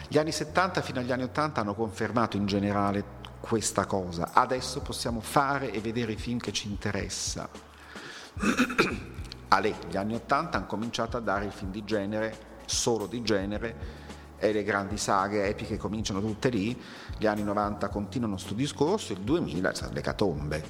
Gli 0.07 0.19
anni 0.19 0.33
70 0.33 0.83
fino 0.83 1.01
agli 1.01 1.13
anni 1.13 1.23
80 1.23 1.63
hanno 1.63 1.75
confermato 1.75 2.37
in 2.37 2.45
generale 2.45 3.03
questa 3.41 3.87
cosa. 3.87 4.33
Adesso 4.35 4.83
possiamo 4.83 5.21
fare 5.21 5.73
e 5.73 5.81
vedere 5.81 6.13
i 6.13 6.17
film 6.17 6.39
che 6.39 6.53
ci 6.53 6.69
Ale, 9.49 9.75
gli 9.89 9.97
anni 9.97 10.15
80 10.15 10.57
hanno 10.57 10.67
cominciato 10.67 11.17
a 11.17 11.21
dare 11.21 11.47
i 11.47 11.51
film 11.51 11.71
di 11.71 11.85
genere, 11.85 12.37
solo 12.67 13.07
di 13.07 13.23
genere, 13.23 14.05
e 14.39 14.53
le 14.53 14.63
grandi 14.63 14.99
saghe 14.99 15.47
epiche 15.47 15.77
cominciano 15.77 16.21
tutte 16.21 16.51
lì, 16.51 16.79
gli 17.17 17.27
anni 17.27 17.43
90 17.43 17.89
continuano 17.89 18.37
sto 18.37 18.55
discorso, 18.55 19.13
il 19.13 19.21
2000 19.21 19.75
sono 19.75 19.93
le 19.93 20.01
catombe, 20.03 20.65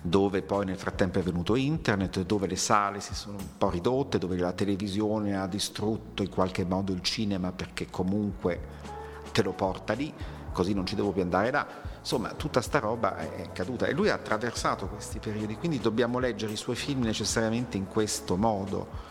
dove 0.00 0.42
poi 0.42 0.64
nel 0.64 0.78
frattempo 0.78 1.18
è 1.18 1.22
venuto 1.22 1.56
internet, 1.56 2.22
dove 2.22 2.46
le 2.46 2.56
sale 2.56 3.00
si 3.00 3.14
sono 3.14 3.38
un 3.38 3.58
po' 3.58 3.70
ridotte, 3.70 4.18
dove 4.18 4.36
la 4.36 4.52
televisione 4.52 5.36
ha 5.36 5.48
distrutto 5.48 6.22
in 6.22 6.30
qualche 6.30 6.64
modo 6.64 6.92
il 6.92 7.02
cinema 7.02 7.50
perché 7.50 7.88
comunque 7.90 8.84
te 9.32 9.42
lo 9.42 9.52
porta 9.52 9.92
lì, 9.94 10.12
così 10.56 10.72
non 10.72 10.86
ci 10.86 10.94
devo 10.94 11.12
più 11.12 11.20
andare 11.20 11.50
là. 11.50 11.66
Insomma, 11.98 12.30
tutta 12.30 12.62
sta 12.62 12.78
roba 12.78 13.18
è 13.18 13.52
caduta. 13.52 13.84
E 13.84 13.92
lui 13.92 14.08
ha 14.08 14.14
attraversato 14.14 14.86
questi 14.86 15.18
periodi, 15.18 15.56
quindi 15.56 15.80
dobbiamo 15.80 16.18
leggere 16.18 16.54
i 16.54 16.56
suoi 16.56 16.76
film 16.76 17.02
necessariamente 17.02 17.76
in 17.76 17.86
questo 17.86 18.36
modo. 18.36 19.04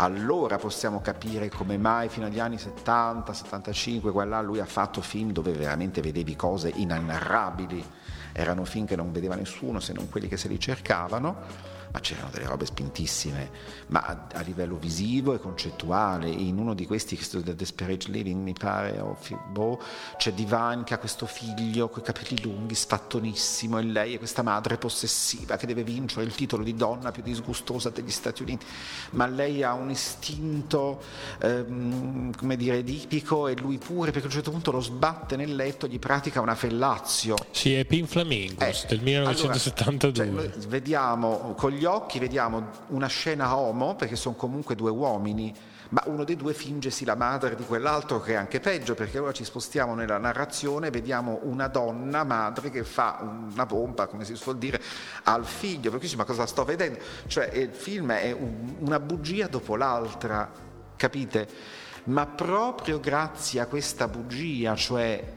Allora 0.00 0.58
possiamo 0.58 1.00
capire 1.00 1.48
come 1.48 1.78
mai 1.78 2.08
fino 2.08 2.26
agli 2.26 2.40
anni 2.40 2.58
70, 2.58 3.32
75, 3.32 4.10
qua 4.10 4.40
lui 4.40 4.58
ha 4.58 4.66
fatto 4.66 5.00
film 5.00 5.30
dove 5.30 5.52
veramente 5.52 6.00
vedevi 6.00 6.34
cose 6.34 6.72
inenarrabili, 6.74 7.84
erano 8.32 8.64
film 8.64 8.84
che 8.84 8.96
non 8.96 9.12
vedeva 9.12 9.36
nessuno 9.36 9.78
se 9.78 9.92
non 9.92 10.08
quelli 10.08 10.26
che 10.26 10.36
se 10.36 10.48
li 10.48 10.58
cercavano 10.58 11.76
ma 11.90 12.00
c'erano 12.00 12.30
delle 12.30 12.46
robe 12.46 12.66
spintissime, 12.66 13.50
ma 13.88 14.00
a, 14.00 14.26
a, 14.34 14.40
livello 14.42 14.76
visivo 14.76 15.34
e 15.34 15.38
concettuale. 15.38 16.28
In 16.28 16.58
uno 16.58 16.74
di 16.74 16.86
questi, 16.86 17.16
questo 17.16 17.42
The 17.42 17.54
Desperate 17.54 18.10
Living, 18.10 18.42
mi 18.42 18.52
pare, 18.52 18.98
o 19.00 19.16
boh, 19.50 19.80
c'è 20.16 20.32
Divine 20.32 20.82
che 20.84 20.94
ha 20.94 20.98
questo 20.98 21.26
figlio 21.26 21.88
con 21.88 22.02
i 22.02 22.04
capelli 22.04 22.42
lunghi, 22.42 22.74
sfattonissimo, 22.74 23.78
e 23.78 23.82
lei 23.82 24.14
è 24.14 24.18
questa 24.18 24.42
madre 24.42 24.76
possessiva 24.76 25.56
che 25.56 25.66
deve 25.66 25.82
vincere 25.82 26.24
il 26.24 26.34
titolo 26.34 26.62
di 26.62 26.74
donna 26.74 27.10
più 27.10 27.22
disgustosa 27.22 27.90
degli 27.90 28.10
Stati 28.10 28.42
Uniti, 28.42 28.66
ma 29.10 29.26
lei 29.26 29.62
ha 29.62 29.72
un 29.72 29.90
istinto, 29.90 31.02
ehm, 31.40 32.34
come 32.36 32.56
dire, 32.56 32.78
edipico 32.78 33.48
e 33.48 33.56
lui 33.56 33.78
pure, 33.78 34.10
perché 34.10 34.26
a 34.26 34.30
un 34.30 34.34
certo 34.34 34.50
punto 34.50 34.70
lo 34.70 34.80
sbatte 34.80 35.36
nel 35.36 35.54
letto, 35.54 35.86
gli 35.86 35.98
pratica 35.98 36.40
una 36.40 36.54
fellazio. 36.54 37.36
Sì, 37.50 37.74
è 37.74 37.84
Pin 37.84 38.06
Flamingos 38.06 38.84
eh, 38.84 38.86
del 38.88 39.02
1972. 39.02 40.22
Allora, 40.22 40.50
cioè, 40.50 40.60
vediamo 40.68 41.54
con 41.56 41.70
gli 41.70 41.77
occhi 41.84 42.18
vediamo 42.18 42.68
una 42.88 43.06
scena 43.06 43.56
homo, 43.56 43.94
perché 43.96 44.16
sono 44.16 44.34
comunque 44.34 44.74
due 44.74 44.90
uomini, 44.90 45.54
ma 45.90 46.02
uno 46.06 46.24
dei 46.24 46.36
due 46.36 46.52
fingesi 46.52 47.04
la 47.04 47.14
madre 47.14 47.54
di 47.54 47.64
quell'altro 47.64 48.20
che 48.20 48.32
è 48.32 48.36
anche 48.36 48.60
peggio, 48.60 48.94
perché 48.94 49.18
ora 49.18 49.32
ci 49.32 49.44
spostiamo 49.44 49.94
nella 49.94 50.18
narrazione, 50.18 50.90
vediamo 50.90 51.40
una 51.44 51.68
donna 51.68 52.24
madre 52.24 52.70
che 52.70 52.84
fa 52.84 53.18
una 53.20 53.66
pompa, 53.66 54.06
come 54.06 54.24
si 54.24 54.34
suol 54.34 54.58
dire, 54.58 54.80
al 55.24 55.44
figlio, 55.44 55.90
per 55.90 55.98
cui 55.98 56.00
dici 56.00 56.16
ma 56.16 56.24
cosa 56.24 56.46
sto 56.46 56.64
vedendo? 56.64 56.98
Cioè 57.26 57.46
il 57.54 57.72
film 57.72 58.12
è 58.12 58.32
un, 58.32 58.76
una 58.80 59.00
bugia 59.00 59.46
dopo 59.46 59.76
l'altra, 59.76 60.50
capite? 60.96 61.48
Ma 62.04 62.26
proprio 62.26 63.00
grazie 63.00 63.60
a 63.60 63.66
questa 63.66 64.08
bugia, 64.08 64.74
cioè 64.74 65.36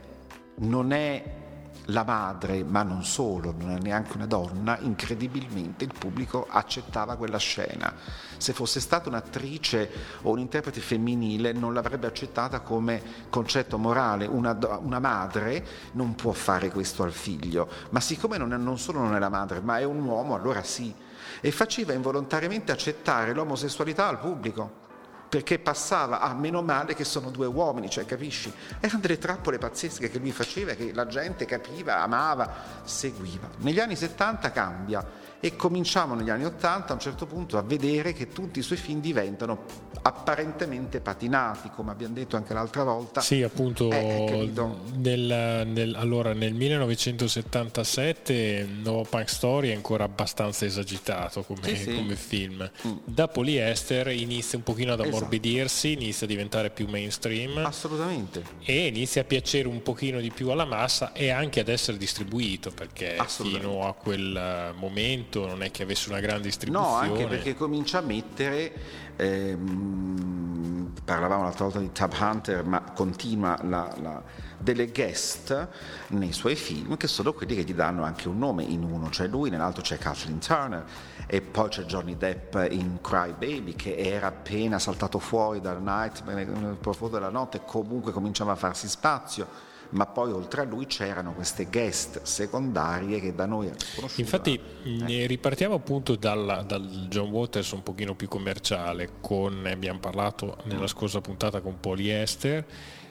non 0.56 0.92
è 0.92 1.40
la 1.86 2.04
madre, 2.04 2.64
ma 2.64 2.84
non 2.84 3.04
solo, 3.04 3.54
non 3.58 3.72
è 3.72 3.80
neanche 3.80 4.16
una 4.16 4.26
donna, 4.26 4.78
incredibilmente 4.80 5.84
il 5.84 5.94
pubblico 5.98 6.48
accettava 6.50 7.16
quella 7.16 7.38
scena. 7.38 7.94
Se 8.38 8.54
fosse 8.54 8.80
stata 8.80 9.10
un'attrice 9.10 9.90
o 10.24 10.32
un 10.32 10.40
interprete 10.40 10.80
femminile 10.80 11.52
non 11.54 11.74
l'avrebbe 11.74 12.08
accettata 12.08 12.62
come 12.62 13.02
concetto 13.30 13.78
morale. 13.78 14.26
Una, 14.26 14.58
una 14.82 15.00
madre 15.00 15.66
non 15.94 16.16
può 16.16 16.32
fare 16.32 16.70
questo 16.70 17.04
al 17.04 17.12
figlio, 17.12 17.68
ma 17.90 18.00
siccome 18.00 18.38
non, 18.38 18.54
è, 18.54 18.58
non 18.58 18.78
solo 18.78 19.00
non 19.00 19.16
è 19.16 19.20
la 19.20 19.30
madre, 19.30 19.60
ma 19.60 19.80
è 19.80 19.84
un 19.84 20.04
uomo, 20.04 20.36
allora 20.36 20.64
sì. 20.64 20.94
E 21.40 21.52
faceva 21.52 21.94
involontariamente 21.94 22.72
accettare 22.72 23.34
l'omosessualità 23.34 24.08
al 24.08 24.20
pubblico 24.20 24.90
perché 25.32 25.60
passava 25.60 26.20
a 26.20 26.30
ah, 26.30 26.34
meno 26.34 26.62
male 26.62 26.94
che 26.94 27.06
sono 27.06 27.30
due 27.30 27.48
uomini, 27.48 27.90
cioè 27.90 28.04
capisci? 28.04 28.52
Erano 28.82 29.00
delle 29.00 29.18
trappole 29.18 29.58
pazzesche 29.60 30.10
che 30.10 30.20
lui 30.20 30.34
faceva, 30.34 30.74
che 30.74 30.92
la 30.94 31.08
gente 31.08 31.46
capiva, 31.46 32.02
amava, 32.02 32.54
seguiva. 32.84 33.48
Negli 33.60 33.80
anni 33.80 33.96
70 33.96 34.52
cambia 34.52 35.08
e 35.44 35.56
cominciamo 35.56 36.14
negli 36.14 36.30
anni 36.30 36.46
80 36.46 36.92
a 36.92 36.94
un 36.94 37.00
certo 37.00 37.26
punto 37.26 37.58
a 37.58 37.64
vedere 37.64 38.14
che 38.14 38.30
tutti 38.30 38.60
i 38.60 38.62
suoi 38.62 38.78
film 38.78 39.02
diventano 39.02 39.64
apparentemente 40.04 41.00
patinati, 41.00 41.72
come 41.76 41.90
abbiamo 41.92 42.14
detto 42.14 42.36
anche 42.36 42.54
l'altra 42.54 42.84
volta. 42.84 43.22
Sì, 43.22 43.42
appunto, 43.42 43.90
eh, 43.92 44.52
nel, 44.96 45.68
nel, 45.68 45.96
allora, 45.96 46.34
nel 46.34 46.54
1977 46.54 48.68
No 48.84 49.04
Punk 49.10 49.30
Story 49.30 49.70
è 49.70 49.74
ancora 49.74 50.04
abbastanza 50.04 50.66
esagitato 50.66 51.42
come, 51.42 51.62
sì, 51.64 51.76
sì. 51.76 51.96
come 51.96 52.16
film. 52.16 52.70
Mm. 52.88 52.98
Da 53.04 53.28
Polyester 53.28 54.10
inizia 54.10 54.60
un 54.60 54.64
pochino 54.64 54.94
ad 54.94 55.00
esatto. 55.00 55.18
ammorbidirsi, 55.18 55.88
esatto. 55.88 56.04
inizia 56.04 56.28
a 56.28 56.30
diventare 56.30 56.70
più 56.70 56.88
mainstream. 56.88 57.66
Assolutamente. 57.66 58.44
E 58.64 58.86
inizia 58.86 59.22
a 59.22 59.26
piacere 59.26 59.68
un 59.68 59.82
pochino 59.82 60.20
di 60.20 60.30
più 60.30 60.50
alla 60.50 60.66
massa 60.66 61.14
e 61.14 61.32
anche 61.32 61.60
ad 61.60 61.68
essere 61.68 61.98
distribuito, 61.98 62.70
perché 62.70 63.18
fino 63.28 63.88
a 63.88 63.94
quel 63.94 64.74
momento 64.78 65.31
momento 65.40 65.48
non 65.48 65.64
è 65.64 65.72
che 65.72 65.84
avesse 65.84 66.10
una 66.10 66.20
grande 66.20 66.44
distribuzione. 66.44 66.88
No, 66.88 66.96
anche 66.96 67.26
perché 67.28 67.56
comincia 67.56 68.00
a 68.00 68.02
mettere, 68.02 68.74
ehm, 69.16 70.92
parlavamo 71.04 71.44
l'altra 71.44 71.66
volta 71.66 71.80
di 71.80 71.92
Tab 71.92 72.14
Hunter, 72.20 72.64
ma 72.66 72.82
continua 72.82 73.58
la, 73.64 73.94
la, 74.02 74.22
delle 74.58 74.88
guest 74.88 75.68
nei 76.10 76.34
suoi 76.34 76.56
film 76.56 76.98
che 76.98 77.08
sono 77.08 77.34
quelli 77.34 77.56
che 77.56 77.64
gli 77.64 77.74
danno 77.74 78.04
anche 78.04 78.28
un 78.28 78.38
nome, 78.38 78.64
in 78.64 78.84
uno 78.84 79.10
c'è 79.10 79.28
lui, 79.28 79.50
nell'altro 79.50 79.82
c'è 79.82 79.98
Kathleen 79.98 80.40
Turner 80.40 80.86
e 81.28 81.42
poi 81.42 81.70
c'è 81.70 81.84
Johnny 81.84 82.18
Depp 82.18 82.56
in 82.70 83.00
Cry 83.02 83.32
Baby 83.32 83.76
che 83.76 83.96
era 83.96 84.28
appena 84.28 84.80
saltato 84.80 85.18
fuori 85.20 85.62
dal 85.62 85.82
night 85.82 86.24
nel 86.26 86.78
profondo 86.80 87.18
della 87.18 87.30
notte 87.30 87.62
comunque 87.66 88.12
cominciava 88.12 88.52
a 88.52 88.56
farsi 88.56 88.90
spazio 88.90 89.71
ma 89.92 90.06
poi 90.06 90.32
oltre 90.32 90.62
a 90.62 90.64
lui 90.64 90.86
c'erano 90.86 91.34
queste 91.34 91.66
guest 91.66 92.22
secondarie 92.24 93.20
che 93.20 93.34
da 93.34 93.46
noi 93.46 93.72
conosciute. 93.96 94.22
Infatti 94.22 94.60
eh. 95.08 95.26
ripartiamo 95.26 95.76
appunto 95.76 96.16
dal, 96.16 96.64
dal, 96.66 97.08
John 97.10 97.30
Waters 97.30 97.72
un 97.72 97.84
pochino 97.84 98.16
più 98.16 98.28
commerciale, 98.28 99.10
con, 99.22 99.66
abbiamo 99.66 100.00
parlato 100.00 100.58
nella 100.64 100.88
scorsa 100.88 101.22
puntata 101.22 101.62
con 101.62 101.80
Polyester, 101.80 102.66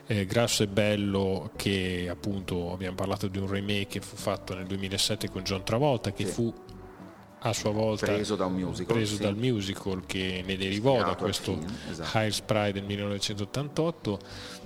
eh, 0.07 0.27
Grasso 0.27 0.63
e 0.63 0.69
Bello 0.69 1.51
che 1.57 2.09
appunto 2.11 2.73
abbiamo 2.73 2.97
parlato 2.97 3.29
di 3.29 3.39
un 3.39 3.49
remake 3.49 3.87
che 3.87 4.01
fu 4.01 4.17
fatto 4.17 4.55
nel 4.55 4.67
2007 4.67 5.31
con 5.31 5.43
John 5.43 5.63
Travolta 5.63 6.13
che 6.13 6.27
sì. 6.27 6.33
fu 6.33 6.55
a 7.43 7.53
sua 7.53 7.71
volta 7.71 8.07
preso, 8.07 8.37
da 8.37 8.49
musical, 8.49 8.95
preso 8.95 9.15
sì. 9.17 9.23
dal 9.23 9.37
musical 9.37 10.03
che 10.05 10.43
ne 10.45 10.57
derivò 10.57 10.97
Ispirato 10.97 11.15
da 11.15 11.23
questo 11.23 11.59
esatto. 11.91 12.19
High 12.19 12.43
Pride 12.45 12.73
del 12.73 12.85
1988 12.85 14.19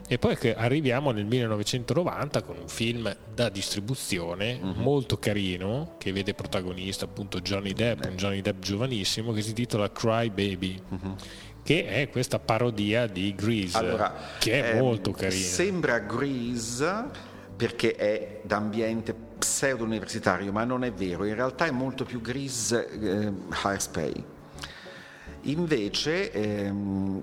e 0.06 0.18
poi 0.18 0.36
arriviamo 0.54 1.10
nel 1.12 1.24
1990 1.24 2.42
con 2.42 2.56
un 2.58 2.68
film 2.68 3.14
da 3.34 3.48
distribuzione 3.48 4.58
uh-huh. 4.60 4.74
molto 4.74 5.18
carino 5.18 5.94
che 5.98 6.12
vede 6.12 6.34
protagonista 6.34 7.06
appunto 7.06 7.40
Johnny 7.40 7.72
Depp, 7.72 8.04
un 8.04 8.16
Johnny 8.16 8.42
Depp 8.42 8.60
giovanissimo 8.60 9.32
che 9.32 9.40
si 9.40 9.50
intitola 9.50 9.90
Cry 9.90 10.30
Baby. 10.30 10.80
Uh-huh 10.88 11.16
che 11.64 11.86
è 11.86 12.10
questa 12.10 12.38
parodia 12.38 13.06
di 13.06 13.34
Grease, 13.34 13.78
allora, 13.78 14.14
che 14.38 14.62
è 14.62 14.74
ehm, 14.74 14.82
molto 14.82 15.12
carina. 15.12 15.46
Sembra 15.46 15.98
Grease 16.00 17.06
perché 17.56 17.94
è 17.94 18.40
d'ambiente 18.44 19.14
pseudo-universitario, 19.38 20.52
ma 20.52 20.64
non 20.64 20.84
è 20.84 20.92
vero, 20.92 21.24
in 21.24 21.34
realtà 21.34 21.64
è 21.64 21.70
molto 21.70 22.04
più 22.04 22.20
Grease 22.20 22.86
eh, 22.90 23.32
Hairspray. 23.62 24.24
Invece 25.46 26.32
ehm, 26.32 27.22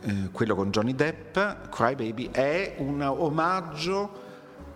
eh, 0.00 0.28
quello 0.32 0.54
con 0.54 0.70
Johnny 0.70 0.94
Depp, 0.94 1.36
Cry 1.70 1.94
Baby, 1.94 2.30
è 2.30 2.76
un 2.78 3.02
omaggio 3.02 4.26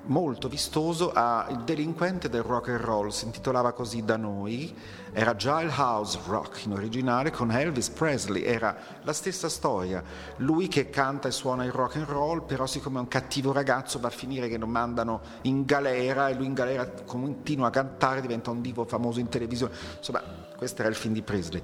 molto 0.04 0.49
vistoso 0.49 1.12
a 1.12 1.46
Il 1.50 1.62
delinquente 1.62 2.28
del 2.28 2.42
rock 2.42 2.68
and 2.68 2.80
roll, 2.80 3.08
si 3.08 3.25
intitolava 3.25 3.72
così 3.72 4.04
da 4.04 4.16
noi, 4.16 4.76
era 5.12 5.34
Jailhouse 5.34 6.18
Rock 6.26 6.64
in 6.64 6.72
originale 6.72 7.30
con 7.30 7.50
Elvis 7.50 7.88
Presley, 7.88 8.42
era 8.42 8.76
la 9.02 9.12
stessa 9.12 9.49
storia, 9.49 10.02
lui 10.38 10.68
che 10.68 10.90
canta 10.90 11.28
e 11.28 11.30
suona 11.30 11.64
il 11.64 11.72
rock 11.72 11.96
and 11.96 12.06
roll, 12.06 12.44
però 12.44 12.66
siccome 12.66 12.99
è 12.99 13.00
un 13.00 13.08
cattivo 13.08 13.52
ragazzo 13.52 14.00
va 14.00 14.08
a 14.08 14.11
finire 14.11 14.49
che 14.49 14.58
lo 14.58 14.66
mandano 14.66 15.20
in 15.42 15.64
galera 15.64 16.28
e 16.28 16.34
lui 16.34 16.46
in 16.46 16.54
galera 16.54 16.87
continua 17.06 17.68
a 17.68 17.70
cantare, 17.70 18.20
diventa 18.20 18.50
un 18.50 18.61
divo 18.61 18.84
famoso 18.84 19.20
in 19.20 19.28
televisione, 19.28 19.72
insomma 19.96 20.22
questo 20.56 20.82
era 20.82 20.90
il 20.90 20.96
film 20.96 21.14
di 21.14 21.22
Presley. 21.22 21.62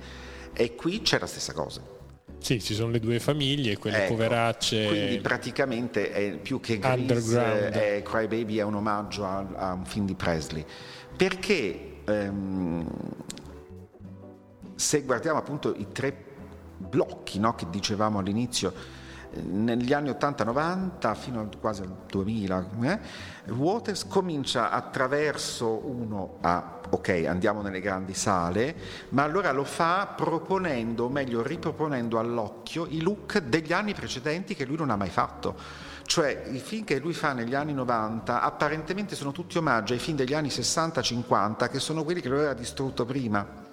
E 0.52 0.75
qui 0.75 1.02
c'è 1.02 1.19
la 1.19 1.26
stessa 1.26 1.52
cosa. 1.52 1.97
Sì, 2.38 2.62
ci 2.62 2.75
sono 2.75 2.90
le 2.90 3.00
due 3.00 3.19
famiglie, 3.19 3.76
quelle 3.78 4.05
ecco, 4.05 4.14
poveracce. 4.14 4.87
Quindi 4.87 5.19
praticamente 5.19 6.12
è 6.12 6.38
più 6.38 6.61
che 6.61 6.78
Grease, 6.78 7.71
è 7.71 8.02
Cry 8.02 8.28
Baby 8.28 8.59
è 8.59 8.62
un 8.62 8.75
omaggio 8.75 9.25
a, 9.25 9.47
a, 9.55 9.73
un 9.73 9.85
film 9.85 10.07
di 10.07 10.14
Presley. 10.14 10.64
Perché 11.17 11.97
ehm, 12.05 12.87
se 14.76 15.02
guardiamo 15.02 15.38
appunto 15.38 15.75
i 15.76 15.88
tre 15.93 16.26
blocchi 16.76 17.40
no, 17.40 17.55
che 17.55 17.67
dicevamo 17.69 18.21
all'inizio, 18.21 18.73
negli 19.42 19.92
anni 19.92 20.11
80-90 20.11 21.14
fino 21.16 21.49
quasi 21.61 21.83
al 21.83 21.95
2000, 22.09 22.68
eh, 22.83 22.99
Waters 23.52 24.07
comincia 24.07 24.71
attraverso 24.71 25.87
uno 25.87 26.38
a, 26.40 26.80
ok, 26.88 27.25
andiamo 27.26 27.62
nelle 27.62 27.80
grandi 27.80 28.14
sale, 28.14 28.75
ma 29.11 29.23
allora 29.23 29.52
lo 29.52 29.64
fa 29.64 30.12
proponendo, 30.16 31.04
o 31.04 31.09
meglio 31.09 31.42
riproponendo 31.42 32.18
all'occhio 32.18 32.87
i 32.88 33.00
look 33.00 33.38
degli 33.38 33.73
anni 33.73 33.95
precedenti 33.95 34.54
che 34.54 34.64
lui 34.64 34.76
non 34.76 34.90
ha 34.90 34.97
mai 34.97 35.11
fatto. 35.11 35.57
Cioè 36.04 36.45
i 36.50 36.59
film 36.59 36.85
che 36.85 36.99
lui 36.99 37.12
fa 37.12 37.35
negli 37.35 37.54
anni 37.54 37.75
90 37.75 38.40
apparentemente 38.40 39.14
sono 39.14 39.30
tutti 39.30 39.59
omaggi 39.59 39.92
ai 39.92 39.99
film 39.99 40.16
degli 40.16 40.33
anni 40.33 40.49
60-50 40.49 41.68
che 41.68 41.78
sono 41.78 42.02
quelli 42.02 42.23
che 42.23 42.28
lui 42.28 42.38
aveva 42.38 42.54
distrutto 42.54 43.04
prima 43.04 43.67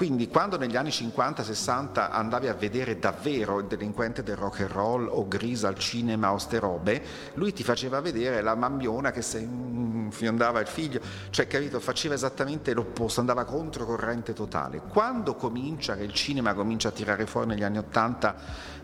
quindi 0.00 0.28
quando 0.28 0.56
negli 0.56 0.76
anni 0.76 0.88
50-60 0.88 2.10
andavi 2.10 2.48
a 2.48 2.54
vedere 2.54 2.98
davvero 2.98 3.58
il 3.58 3.66
delinquente 3.66 4.22
del 4.22 4.34
rock 4.34 4.60
and 4.60 4.70
roll 4.70 5.06
o 5.10 5.28
Grisa 5.28 5.68
al 5.68 5.78
cinema 5.78 6.32
o 6.32 6.38
ste 6.38 6.58
robe, 6.58 7.02
lui 7.34 7.52
ti 7.52 7.62
faceva 7.62 8.00
vedere 8.00 8.40
la 8.40 8.54
mammiona 8.54 9.10
che 9.10 9.20
se 9.20 9.46
fiondava 10.08 10.58
il 10.60 10.68
figlio, 10.68 11.00
cioè 11.28 11.46
capito, 11.46 11.80
faceva 11.80 12.14
esattamente 12.14 12.72
l'opposto, 12.72 13.20
andava 13.20 13.44
contro 13.44 13.84
corrente 13.84 14.32
totale. 14.32 14.80
Quando 14.88 15.34
comincia, 15.34 15.96
che 15.96 16.04
il 16.04 16.14
cinema 16.14 16.54
comincia 16.54 16.88
a 16.88 16.92
tirare 16.92 17.26
fuori 17.26 17.48
negli 17.48 17.62
anni 17.62 17.76
80 17.76 18.34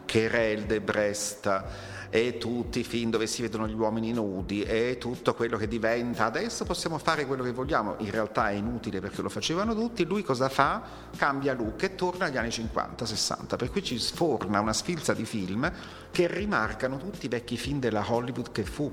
Cherelde, 0.04 0.82
Brest, 0.82 1.64
e 2.10 2.38
tutti 2.38 2.80
i 2.80 2.84
film 2.84 3.10
dove 3.10 3.26
si 3.26 3.42
vedono 3.42 3.66
gli 3.68 3.74
uomini 3.74 4.12
nudi 4.12 4.62
e 4.62 4.96
tutto 4.98 5.34
quello 5.34 5.56
che 5.56 5.68
diventa. 5.68 6.24
Adesso 6.26 6.64
possiamo 6.64 6.98
fare 6.98 7.26
quello 7.26 7.42
che 7.42 7.52
vogliamo. 7.52 7.96
In 7.98 8.10
realtà 8.10 8.50
è 8.50 8.54
inutile 8.54 9.00
perché 9.00 9.22
lo 9.22 9.28
facevano 9.28 9.74
tutti. 9.74 10.04
Lui 10.04 10.22
cosa 10.22 10.48
fa? 10.48 11.04
cambia 11.16 11.54
look 11.54 11.82
e 11.82 11.94
torna 11.94 12.26
agli 12.26 12.36
anni 12.36 12.48
50-60 12.48 13.56
per 13.56 13.70
cui 13.70 13.82
ci 13.82 13.98
sforna 13.98 14.60
una 14.60 14.72
sfilza 14.72 15.14
di 15.14 15.24
film 15.24 15.70
che 16.10 16.26
rimarcano 16.26 16.96
tutti 16.98 17.26
i 17.26 17.28
vecchi 17.28 17.56
film 17.56 17.80
della 17.80 18.04
Hollywood 18.06 18.52
che 18.52 18.64
fu 18.64 18.92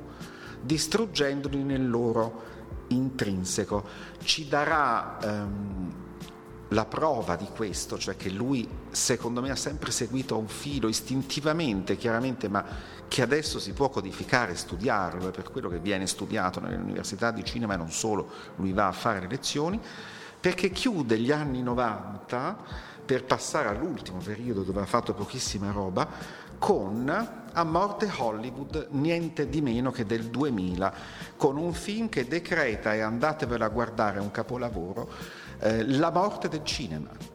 distruggendoli 0.61 1.63
nel 1.63 1.89
loro 1.89 2.51
intrinseco. 2.87 3.83
Ci 4.23 4.47
darà 4.47 5.17
um, 5.23 6.02
la 6.73 6.85
prova 6.85 7.35
di 7.35 7.47
questo, 7.53 7.97
cioè 7.97 8.17
che 8.17 8.29
lui 8.29 8.67
secondo 8.89 9.41
me 9.41 9.51
ha 9.51 9.55
sempre 9.55 9.91
seguito 9.91 10.37
un 10.37 10.47
filo 10.47 10.87
istintivamente, 10.87 11.95
chiaramente, 11.95 12.47
ma 12.49 12.65
che 13.07 13.21
adesso 13.21 13.59
si 13.59 13.73
può 13.73 13.89
codificare, 13.89 14.55
studiarlo, 14.55 15.29
è 15.29 15.31
per 15.31 15.49
quello 15.51 15.69
che 15.69 15.79
viene 15.79 16.07
studiato 16.07 16.59
nelle 16.59 16.75
università 16.75 17.31
di 17.31 17.43
cinema 17.43 17.75
e 17.75 17.77
non 17.77 17.91
solo, 17.91 18.29
lui 18.55 18.73
va 18.73 18.87
a 18.87 18.91
fare 18.91 19.21
le 19.21 19.27
lezioni, 19.27 19.79
perché 20.39 20.71
chiude 20.71 21.17
gli 21.19 21.31
anni 21.31 21.61
90 21.61 22.91
per 23.05 23.23
passare 23.25 23.69
all'ultimo 23.69 24.19
periodo 24.19 24.63
dove 24.63 24.81
ha 24.81 24.85
fatto 24.85 25.13
pochissima 25.13 25.71
roba, 25.71 26.07
con 26.57 27.09
A 27.55 27.63
morte 27.65 28.09
Hollywood, 28.17 28.87
niente 28.91 29.47
di 29.47 29.61
meno 29.61 29.91
che 29.91 30.05
del 30.05 30.23
2000, 30.25 30.93
con 31.35 31.57
un 31.57 31.73
film 31.73 32.09
che 32.09 32.27
decreta, 32.27 32.93
e 32.93 33.01
andatevelo 33.01 33.63
a 33.63 33.67
guardare, 33.67 34.19
un 34.19 34.31
capolavoro, 34.31 35.09
eh, 35.63 35.85
La 35.85 36.11
morte 36.11 36.49
del 36.49 36.63
cinema 36.63 37.31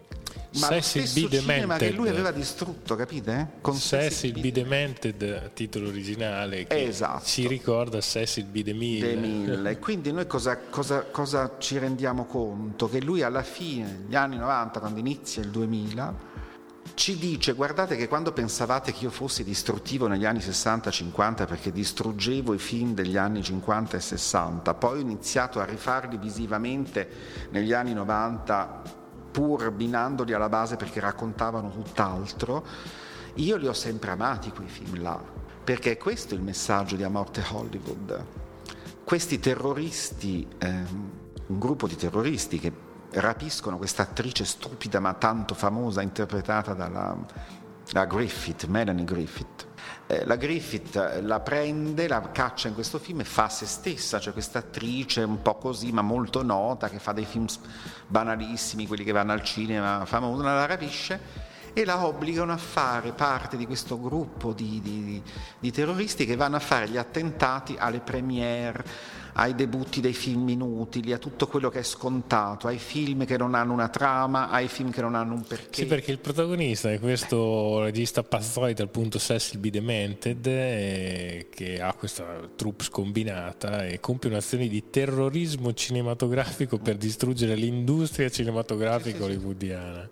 ma 0.59 0.69
Cecil 0.69 1.03
lo 1.03 1.07
stesso 1.07 1.43
cinema 1.43 1.77
che 1.77 1.91
lui 1.91 2.09
aveva 2.09 2.31
distrutto, 2.31 2.97
capite? 2.97 3.53
Con 3.61 3.77
Cecil, 3.77 4.33
B. 4.41 4.51
Demented, 4.51 5.53
titolo 5.53 5.89
originale, 5.89 6.67
che 6.67 6.85
esatto. 6.87 7.25
ci 7.25 7.47
ricorda 7.47 8.01
Cecil 8.01 8.45
B. 8.45 8.63
DeMille. 8.63 9.79
Quindi 9.79 10.11
noi 10.11 10.27
cosa, 10.27 10.57
cosa, 10.57 11.03
cosa 11.03 11.57
ci 11.59 11.79
rendiamo 11.79 12.25
conto? 12.25 12.89
Che 12.89 13.01
lui 13.01 13.23
alla 13.23 13.43
fine, 13.43 14.05
negli 14.05 14.17
anni 14.17 14.37
90, 14.37 14.81
quando 14.81 14.99
inizia 14.99 15.43
il 15.43 15.51
2000, 15.51 16.15
ci 16.99 17.17
dice 17.17 17.53
guardate 17.53 17.95
che 17.95 18.09
quando 18.09 18.33
pensavate 18.33 18.93
che 18.93 19.05
io 19.05 19.11
fossi 19.11 19.45
distruttivo 19.45 20.09
negli 20.09 20.25
anni 20.25 20.41
60-50 20.41 21.47
perché 21.47 21.71
distruggevo 21.71 22.55
i 22.55 22.59
film 22.59 22.93
degli 22.93 23.17
anni 23.17 23.41
50 23.41 23.97
e 23.97 24.01
60, 24.01 24.75
poi 24.75 24.99
ho 24.99 25.01
iniziato 25.01 25.61
a 25.61 25.65
rifarli 25.65 26.17
visivamente 26.17 27.09
negli 27.51 27.73
anni 27.73 27.93
90 27.95 28.83
pur 29.31 29.63
abbinandoli 29.63 30.33
alla 30.33 30.49
base 30.49 30.75
perché 30.75 30.99
raccontavano 30.99 31.71
tutt'altro, 31.71 32.67
io 33.35 33.57
li 33.57 33.69
ho 33.69 33.75
sempre 33.75 34.11
amati 34.11 34.51
quei 34.51 34.67
film 34.67 35.01
là, 35.01 35.23
perché 35.63 35.97
questo 35.99 36.35
è 36.35 36.37
il 36.37 36.43
messaggio 36.43 36.97
di 36.97 37.05
A 37.05 37.09
Morte 37.09 37.45
Hollywood. 37.49 38.25
Questi 39.05 39.39
terroristi, 39.39 40.45
ehm, 40.59 41.11
un 41.47 41.59
gruppo 41.61 41.87
di 41.87 41.95
terroristi 41.95 42.59
che 42.59 42.73
rapiscono 43.13 43.79
questa 43.79 44.03
attrice 44.03 44.45
stupida 44.45 45.01
ma 45.01 45.15
tanto 45.15 45.55
famosa 45.55 46.03
interpretata 46.03 46.75
dalla, 46.75 47.17
da 47.91 48.05
Griffith, 48.05 48.67
Melanie 48.67 49.05
Griffith, 49.05 49.67
eh, 50.07 50.25
la 50.25 50.37
Griffith 50.37 50.97
eh, 50.97 51.23
la 51.23 51.41
prende, 51.41 52.09
la 52.09 52.31
caccia 52.31 52.69
in 52.69 52.75
questo 52.75 52.99
film 52.99 53.21
e 53.21 53.25
fa 53.25 53.49
se 53.49 53.67
stessa, 53.67 54.19
cioè 54.19 54.33
questa 54.33 54.61
attrice 54.61 55.23
un 55.23 55.43
po' 55.43 55.57
così 55.57 55.93
ma 55.93 56.03
molto 56.03 56.43
nota 56.43 56.89
che 56.89 56.99
fa 56.99 57.13
dei 57.13 57.25
film 57.25 57.47
banalissimi, 58.07 58.87
quelli 58.87 59.05
che 59.05 59.13
vanno 59.13 59.33
al 59.33 59.43
cinema, 59.43 60.05
famosa, 60.05 60.43
la 60.43 60.67
rapisce 60.67 61.47
e 61.73 61.85
la 61.85 62.05
obbligano 62.05 62.53
a 62.53 62.57
fare 62.57 63.13
parte 63.13 63.57
di 63.57 63.67
questo 63.67 64.01
gruppo 64.01 64.53
di, 64.53 64.81
di, 64.83 65.23
di 65.59 65.71
terroristi 65.71 66.27
che 66.27 66.37
vanno 66.37 66.57
a 66.57 66.61
fare 66.61 66.89
gli 66.89 66.97
attentati 66.97 67.77
alle 67.79 68.01
premiere 68.01 68.85
ai 69.39 69.55
debutti 69.55 70.01
dei 70.01 70.15
film 70.15 70.49
inutili, 70.49 71.13
a 71.13 71.19
tutto 71.19 71.47
quello 71.47 71.69
che 71.71 71.79
è 71.79 71.83
scontato, 71.85 72.67
ai 72.67 72.79
film 72.79 73.25
che 73.25 73.37
non 73.37 73.55
hanno 73.55 73.73
una 73.73 73.89
trama, 73.89 74.51
ai 74.51 74.67
film 74.67 74.91
che 74.91 75.01
non 75.01 75.15
hanno 75.15 75.35
un 75.35 75.43
perché. 75.43 75.83
Sì, 75.83 75.87
perché 75.87 76.11
il 76.11 76.19
protagonista 76.19 76.91
è 76.91 76.99
questo 76.99 77.81
regista 77.83 78.25
pazzoide 78.25 78.83
appunto 78.83 79.21
Cecil 79.21 79.61
B. 79.61 79.71
Demented 79.71 80.45
eh, 80.45 81.47
che 81.51 81.81
ha 81.81 81.93
questa 81.95 82.49
troupe 82.57 82.83
scombinata 82.83 83.87
e 83.87 84.01
compie 84.01 84.29
un'azione 84.29 84.67
di 84.67 84.91
terrorismo 84.91 85.73
cinematografico 85.73 86.79
per 86.79 86.97
distruggere 86.97 87.55
l'industria 87.55 88.29
cinematografica 88.29 89.23
hollywoodiana. 89.23 90.09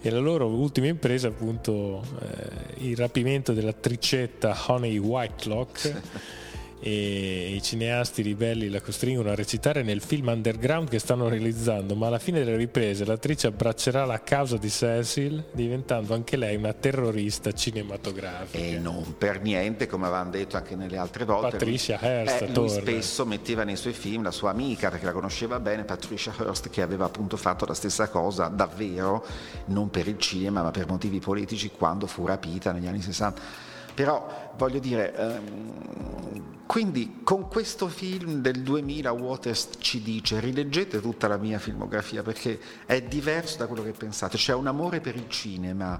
E 0.00 0.10
la 0.10 0.18
loro 0.18 0.46
ultima 0.46 0.86
impresa, 0.86 1.28
appunto, 1.28 2.02
eh, 2.20 2.86
il 2.88 2.96
rapimento 2.96 3.52
dell'attricetta 3.52 4.56
Honey 4.68 4.96
Whitelock 4.96 6.02
e 6.78 7.54
i 7.54 7.62
cineasti 7.62 8.22
ribelli 8.22 8.68
la 8.68 8.80
costringono 8.80 9.30
a 9.30 9.34
recitare 9.34 9.82
nel 9.82 10.02
film 10.02 10.28
underground 10.28 10.88
che 10.88 10.98
stanno 10.98 11.28
realizzando, 11.28 11.94
ma 11.94 12.08
alla 12.08 12.18
fine 12.18 12.44
delle 12.44 12.56
riprese 12.56 13.04
l'attrice 13.04 13.46
abbraccerà 13.46 14.04
la 14.04 14.20
causa 14.22 14.56
di 14.56 14.68
Cecil, 14.68 15.44
diventando 15.52 16.14
anche 16.14 16.36
lei 16.36 16.56
una 16.56 16.72
terrorista 16.72 17.52
cinematografica. 17.52 18.62
E 18.62 18.78
non 18.78 19.16
per 19.16 19.40
niente, 19.40 19.86
come 19.86 20.06
avevamo 20.06 20.30
detto 20.30 20.56
anche 20.56 20.76
nelle 20.76 20.98
altre 20.98 21.24
volte. 21.24 21.56
Patricia 21.56 21.98
Hearst. 22.00 22.42
Eh, 22.42 22.52
lui 22.52 22.68
spesso 22.68 23.24
metteva 23.24 23.64
nei 23.64 23.76
suoi 23.76 23.94
film 23.94 24.22
la 24.22 24.30
sua 24.30 24.50
amica, 24.50 24.90
perché 24.90 25.06
la 25.06 25.12
conosceva 25.12 25.58
bene, 25.58 25.84
Patricia 25.84 26.34
Hearst, 26.38 26.68
che 26.68 26.82
aveva 26.82 27.06
appunto 27.06 27.36
fatto 27.36 27.64
la 27.64 27.74
stessa 27.74 28.08
cosa 28.08 28.48
davvero, 28.48 29.24
non 29.66 29.88
per 29.88 30.08
il 30.08 30.18
cinema, 30.18 30.62
ma 30.62 30.70
per 30.70 30.86
motivi 30.86 31.20
politici, 31.20 31.70
quando 31.70 32.06
fu 32.06 32.26
rapita 32.26 32.72
negli 32.72 32.86
anni 32.86 33.00
60 33.00 33.74
però 33.96 34.45
voglio 34.56 34.78
dire, 34.78 35.14
ehm, 35.14 36.64
quindi 36.66 37.20
con 37.22 37.48
questo 37.48 37.88
film 37.88 38.40
del 38.40 38.62
2000 38.62 39.12
Waters 39.12 39.70
ci 39.78 40.02
dice 40.02 40.40
rileggete 40.40 41.00
tutta 41.00 41.28
la 41.28 41.36
mia 41.36 41.58
filmografia 41.58 42.22
perché 42.22 42.60
è 42.86 43.00
diverso 43.02 43.58
da 43.58 43.66
quello 43.66 43.82
che 43.82 43.92
pensate, 43.92 44.36
c'è 44.36 44.52
un 44.52 44.66
amore 44.66 45.00
per 45.00 45.14
il 45.14 45.28
cinema 45.28 45.98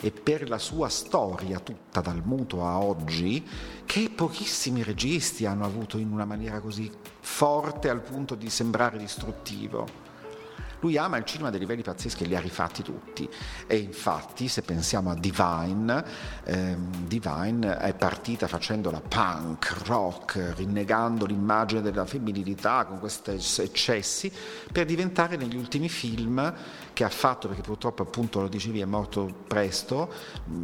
e 0.00 0.10
per 0.10 0.48
la 0.48 0.58
sua 0.58 0.88
storia 0.88 1.58
tutta 1.58 2.00
dal 2.00 2.22
muto 2.24 2.64
a 2.64 2.78
oggi 2.78 3.44
che 3.84 4.10
pochissimi 4.14 4.82
registi 4.82 5.46
hanno 5.46 5.64
avuto 5.64 5.98
in 5.98 6.12
una 6.12 6.24
maniera 6.24 6.60
così 6.60 6.90
forte 7.20 7.88
al 7.88 8.00
punto 8.00 8.34
di 8.34 8.50
sembrare 8.50 8.98
distruttivo. 8.98 10.05
Lui 10.80 10.96
ama 10.98 11.16
il 11.16 11.24
cinema 11.24 11.50
dei 11.50 11.60
livelli 11.60 11.82
pazzeschi 11.82 12.24
e 12.24 12.26
li 12.26 12.36
ha 12.36 12.40
rifatti 12.40 12.82
tutti. 12.82 13.28
E 13.66 13.76
infatti, 13.76 14.48
se 14.48 14.62
pensiamo 14.62 15.10
a 15.10 15.14
Divine, 15.14 16.04
ehm, 16.44 17.06
Divine 17.06 17.78
è 17.78 17.94
partita 17.94 18.46
facendo 18.46 18.90
la 18.90 19.00
punk, 19.00 19.82
rock, 19.86 20.54
rinnegando 20.56 21.26
l'immagine 21.26 21.80
della 21.82 22.04
femminilità 22.04 22.84
con 22.84 22.98
questi 22.98 23.32
eccessi, 23.62 24.32
per 24.70 24.86
diventare 24.86 25.36
negli 25.36 25.56
ultimi 25.56 25.88
film 25.88 26.54
che 26.92 27.04
ha 27.04 27.10
fatto, 27.10 27.48
perché 27.48 27.62
purtroppo 27.62 28.02
appunto 28.02 28.40
lo 28.40 28.48
dicevi 28.48 28.80
è 28.80 28.84
morto 28.84 29.44
presto, 29.46 30.12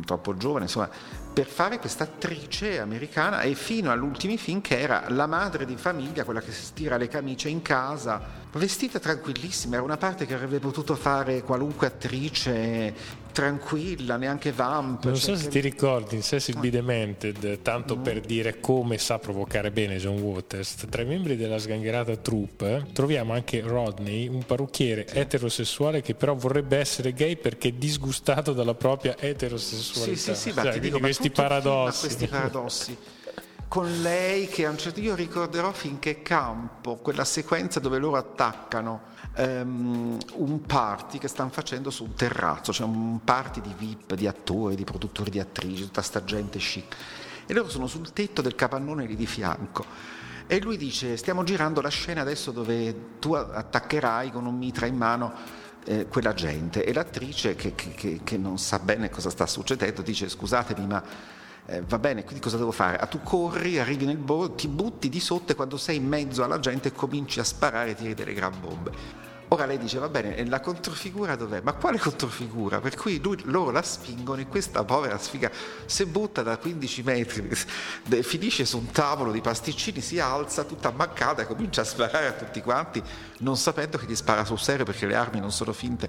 troppo 0.05 0.37
giovane, 0.37 0.65
insomma, 0.65 0.89
per 1.33 1.47
fare 1.47 1.79
questa 1.79 2.05
attrice 2.05 2.79
americana 2.79 3.41
e 3.41 3.55
fino 3.55 3.91
all'ultimo 3.91 4.37
film 4.37 4.61
che 4.61 4.79
era 4.79 5.05
la 5.09 5.27
madre 5.27 5.65
di 5.65 5.77
famiglia, 5.77 6.25
quella 6.25 6.41
che 6.41 6.53
si 6.53 6.65
stira 6.65 6.97
le 6.97 7.09
camicie 7.09 7.49
in 7.49 7.63
casa 7.63 8.41
vestita 8.59 8.99
tranquillissima, 8.99 9.77
era 9.77 9.85
una 9.85 9.97
parte 9.97 10.27
che 10.27 10.35
avrebbe 10.35 10.59
potuto 10.59 10.95
fare 10.95 11.43
qualunque 11.43 11.87
attrice 11.87 12.95
tranquilla, 13.33 14.17
neanche 14.17 14.53
vamp. 14.53 15.05
Non 15.05 15.17
so 15.17 15.29
cioè 15.29 15.37
se 15.37 15.49
ti 15.49 15.61
ricordi 15.61 16.15
in 16.15 16.23
Cecil 16.23 16.59
B. 16.59 16.69
Demented, 16.69 17.63
tanto 17.63 17.97
no. 17.97 18.03
per 18.03 18.21
dire 18.21 18.61
come 18.61 18.99
sa 18.99 19.19
provocare 19.19 19.71
bene 19.71 19.97
John 19.97 20.21
Waters, 20.21 20.87
tra 20.89 21.03
i 21.03 21.07
membri 21.07 21.37
della 21.37 21.59
sgangherata 21.59 22.15
troupe 22.17 22.87
troviamo 22.93 23.33
anche 23.33 23.61
Rodney, 23.61 24.29
un 24.29 24.45
parrucchiere 24.45 25.07
sì. 25.09 25.19
eterosessuale 25.19 26.03
che 26.03 26.15
però 26.15 26.35
vorrebbe 26.35 26.77
essere 26.77 27.13
gay 27.13 27.37
perché 27.37 27.69
è 27.69 27.73
disgustato 27.73 28.53
dalla 28.53 28.75
propria 28.75 29.17
eterosessualità. 29.19 30.17
Sì, 30.17 30.35
sì, 30.35 30.51
sì, 30.51 30.53
ma 30.55 30.63
cioè, 30.63 30.73
ti 30.75 30.81
dico, 30.81 30.99
questi 30.99 31.31
paradossi. 31.31 32.01
questi 32.07 32.27
paradossi 32.27 32.97
con 33.73 34.03
lei 34.03 34.49
che 34.49 34.67
a 34.67 34.69
un 34.69 34.77
certo 34.77 35.01
io 35.01 35.15
ricorderò 35.15 35.73
finché 35.73 36.21
campo, 36.21 36.97
quella 36.97 37.25
sequenza 37.25 37.81
dove 37.81 37.97
loro 37.97 38.19
attaccano 38.19 39.12
um, 39.37 40.19
un 40.35 40.61
party 40.63 41.19
che 41.19 41.29
stanno 41.29 41.51
facendo 41.51 41.91
su 41.91 42.05
un 42.05 42.15
terrazzo, 42.15 42.73
cioè 42.73 42.87
un 42.87 43.21
party 43.23 43.61
di 43.61 43.75
VIP, 43.77 44.15
di 44.15 44.27
attori, 44.27 44.75
di 44.75 44.85
produttori 44.85 45.31
di 45.31 45.41
attrici, 45.41 45.83
tutta 45.83 46.03
sta 46.03 46.25
gente 46.25 46.59
chic. 46.59 46.97
E 47.47 47.55
loro 47.55 47.69
sono 47.69 47.87
sul 47.87 48.13
tetto 48.13 48.43
del 48.43 48.55
capannone 48.55 49.07
lì 49.07 49.17
di 49.17 49.27
fianco. 49.27 49.85
E 50.47 50.61
lui 50.61 50.77
dice, 50.77 51.17
stiamo 51.17 51.45
girando 51.45 51.81
la 51.81 51.89
scena 51.89 52.21
adesso 52.21 52.51
dove 52.51 53.19
tu 53.19 53.33
attaccherai 53.33 54.31
con 54.31 54.47
un 54.47 54.57
mitra 54.57 54.87
in 54.87 54.97
mano 54.97 55.33
eh, 55.85 56.07
quella 56.07 56.35
gente 56.35 56.85
e 56.85 56.93
l'attrice 56.93 57.55
che, 57.55 57.75
che, 57.75 58.21
che, 58.23 58.37
non 58.37 58.59
sa 58.59 58.79
bene 58.79 59.11
cosa 59.11 59.31
sta 59.31 59.47
succedendo 59.47 60.03
dice 60.03 60.29
scusatemi 60.29 60.87
ma 60.87 61.03
eh, 61.67 61.83
va 61.83 61.99
bene, 61.99 62.25
quindi 62.25 62.41
cosa 62.41 62.57
devo 62.57 62.73
fare? 62.73 62.99
Ah, 62.99 63.07
tu 63.07 63.23
corri, 63.23 63.79
arrivi 63.79 64.05
nel 64.05 64.17
bordo, 64.17 64.55
ti 64.55 64.67
butti 64.67 65.09
di 65.09 65.21
sotto 65.21 65.53
e 65.53 65.55
quando 65.55 65.77
sei 65.77 65.97
in 65.97 66.07
mezzo 66.07 66.43
alla 66.43 66.59
gente 66.59 66.93
cominci 66.93 67.39
a 67.39 67.45
sparare 67.45 67.91
e 67.91 67.95
tiri 67.95 68.15
delle 68.15 68.35
gran 68.35 68.53
bombe. 68.61 69.31
Ora 69.53 69.67
lei 69.67 69.77
dice, 69.77 69.99
va 69.99 70.09
bene, 70.09 70.43
la 70.47 70.61
controfigura 70.61 71.37
dov'è? 71.37 71.61
Ma 71.61 71.75
quale 71.75 71.99
controfigura? 71.99 72.81
Per 72.81 72.97
cui 72.97 73.21
lui, 73.21 73.39
loro 73.45 73.71
la 73.71 73.83
spingono 73.83 74.41
e 74.41 74.47
questa 74.47 74.83
povera 74.83 75.19
sfiga 75.19 75.51
si 75.85 76.07
butta 76.07 76.43
da 76.43 76.57
15 76.57 77.03
metri, 77.03 77.51
finisce 78.23 78.65
su 78.65 78.79
un 78.79 78.91
tavolo 78.91 79.31
di 79.31 79.43
pasticcini, 79.43 80.01
si 80.01 80.19
alza 80.19 80.65
tutta 80.65 80.89
ammaccata 80.89 81.43
e 81.43 81.47
comincia 81.47 81.83
a 81.83 81.85
sparare 81.85 82.29
a 82.29 82.33
tutti 82.33 82.63
quanti, 82.63 83.03
non 83.41 83.59
sapendo 83.59 83.99
che 83.99 84.07
gli 84.07 84.17
spara 84.17 84.47
sul 84.47 84.59
serio 84.59 84.87
perché 84.87 85.05
le 85.05 85.17
armi 85.17 85.39
non 85.39 85.53
sono 85.53 85.75
finte. 85.75 86.09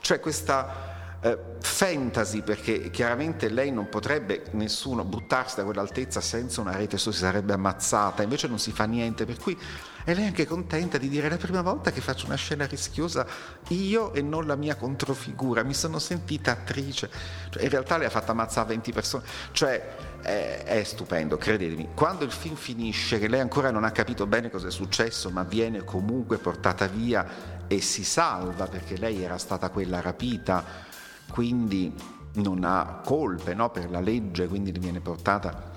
Cioè 0.00 0.20
questa 0.20 1.01
eh, 1.22 1.38
fantasy 1.60 2.42
perché 2.42 2.90
chiaramente 2.90 3.48
lei 3.48 3.70
non 3.70 3.88
potrebbe 3.88 4.42
nessuno 4.52 5.04
buttarsi 5.04 5.56
da 5.56 5.64
quell'altezza 5.64 6.20
senza 6.20 6.60
una 6.60 6.76
rete, 6.76 6.98
si 6.98 7.12
sarebbe 7.12 7.52
ammazzata, 7.52 8.22
invece 8.22 8.48
non 8.48 8.58
si 8.58 8.72
fa 8.72 8.84
niente, 8.84 9.24
per 9.24 9.38
cui 9.38 9.56
è 10.04 10.14
lei 10.14 10.26
anche 10.26 10.46
contenta 10.46 10.98
di 10.98 11.08
dire 11.08 11.28
è 11.28 11.30
la 11.30 11.36
prima 11.36 11.62
volta 11.62 11.92
che 11.92 12.00
faccio 12.00 12.26
una 12.26 12.34
scena 12.34 12.66
rischiosa 12.66 13.24
io 13.68 14.12
e 14.14 14.20
non 14.20 14.46
la 14.46 14.56
mia 14.56 14.74
controfigura, 14.74 15.62
mi 15.62 15.74
sono 15.74 16.00
sentita 16.00 16.50
attrice, 16.50 17.08
cioè, 17.50 17.62
in 17.62 17.68
realtà 17.68 17.96
lei 17.96 18.08
ha 18.08 18.10
fatto 18.10 18.32
ammazzare 18.32 18.68
20 18.68 18.92
persone, 18.92 19.24
cioè 19.52 19.94
è, 20.22 20.64
è 20.64 20.82
stupendo, 20.82 21.36
credetemi, 21.36 21.90
quando 21.94 22.24
il 22.24 22.32
film 22.32 22.56
finisce 22.56 23.20
che 23.20 23.28
lei 23.28 23.40
ancora 23.40 23.70
non 23.70 23.84
ha 23.84 23.92
capito 23.92 24.26
bene 24.26 24.50
cosa 24.50 24.66
è 24.66 24.72
successo 24.72 25.30
ma 25.30 25.44
viene 25.44 25.84
comunque 25.84 26.38
portata 26.38 26.86
via 26.88 27.60
e 27.68 27.80
si 27.80 28.02
salva 28.04 28.66
perché 28.66 28.96
lei 28.96 29.22
era 29.22 29.38
stata 29.38 29.70
quella 29.70 30.00
rapita, 30.00 30.90
quindi 31.32 31.92
non 32.34 32.62
ha 32.64 33.00
colpe 33.04 33.54
no, 33.54 33.70
per 33.70 33.90
la 33.90 34.00
legge, 34.00 34.46
quindi 34.46 34.70
viene 34.72 35.00
portata. 35.00 35.70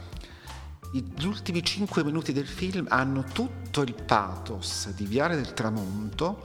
Gli 0.92 1.26
ultimi 1.26 1.64
cinque 1.64 2.04
minuti 2.04 2.32
del 2.32 2.48
film 2.48 2.86
hanno 2.90 3.24
tutto 3.24 3.82
il 3.82 3.96
pathos 4.06 4.90
di 4.92 5.06
Viale 5.06 5.36
del 5.36 5.54
Tramonto, 5.54 6.42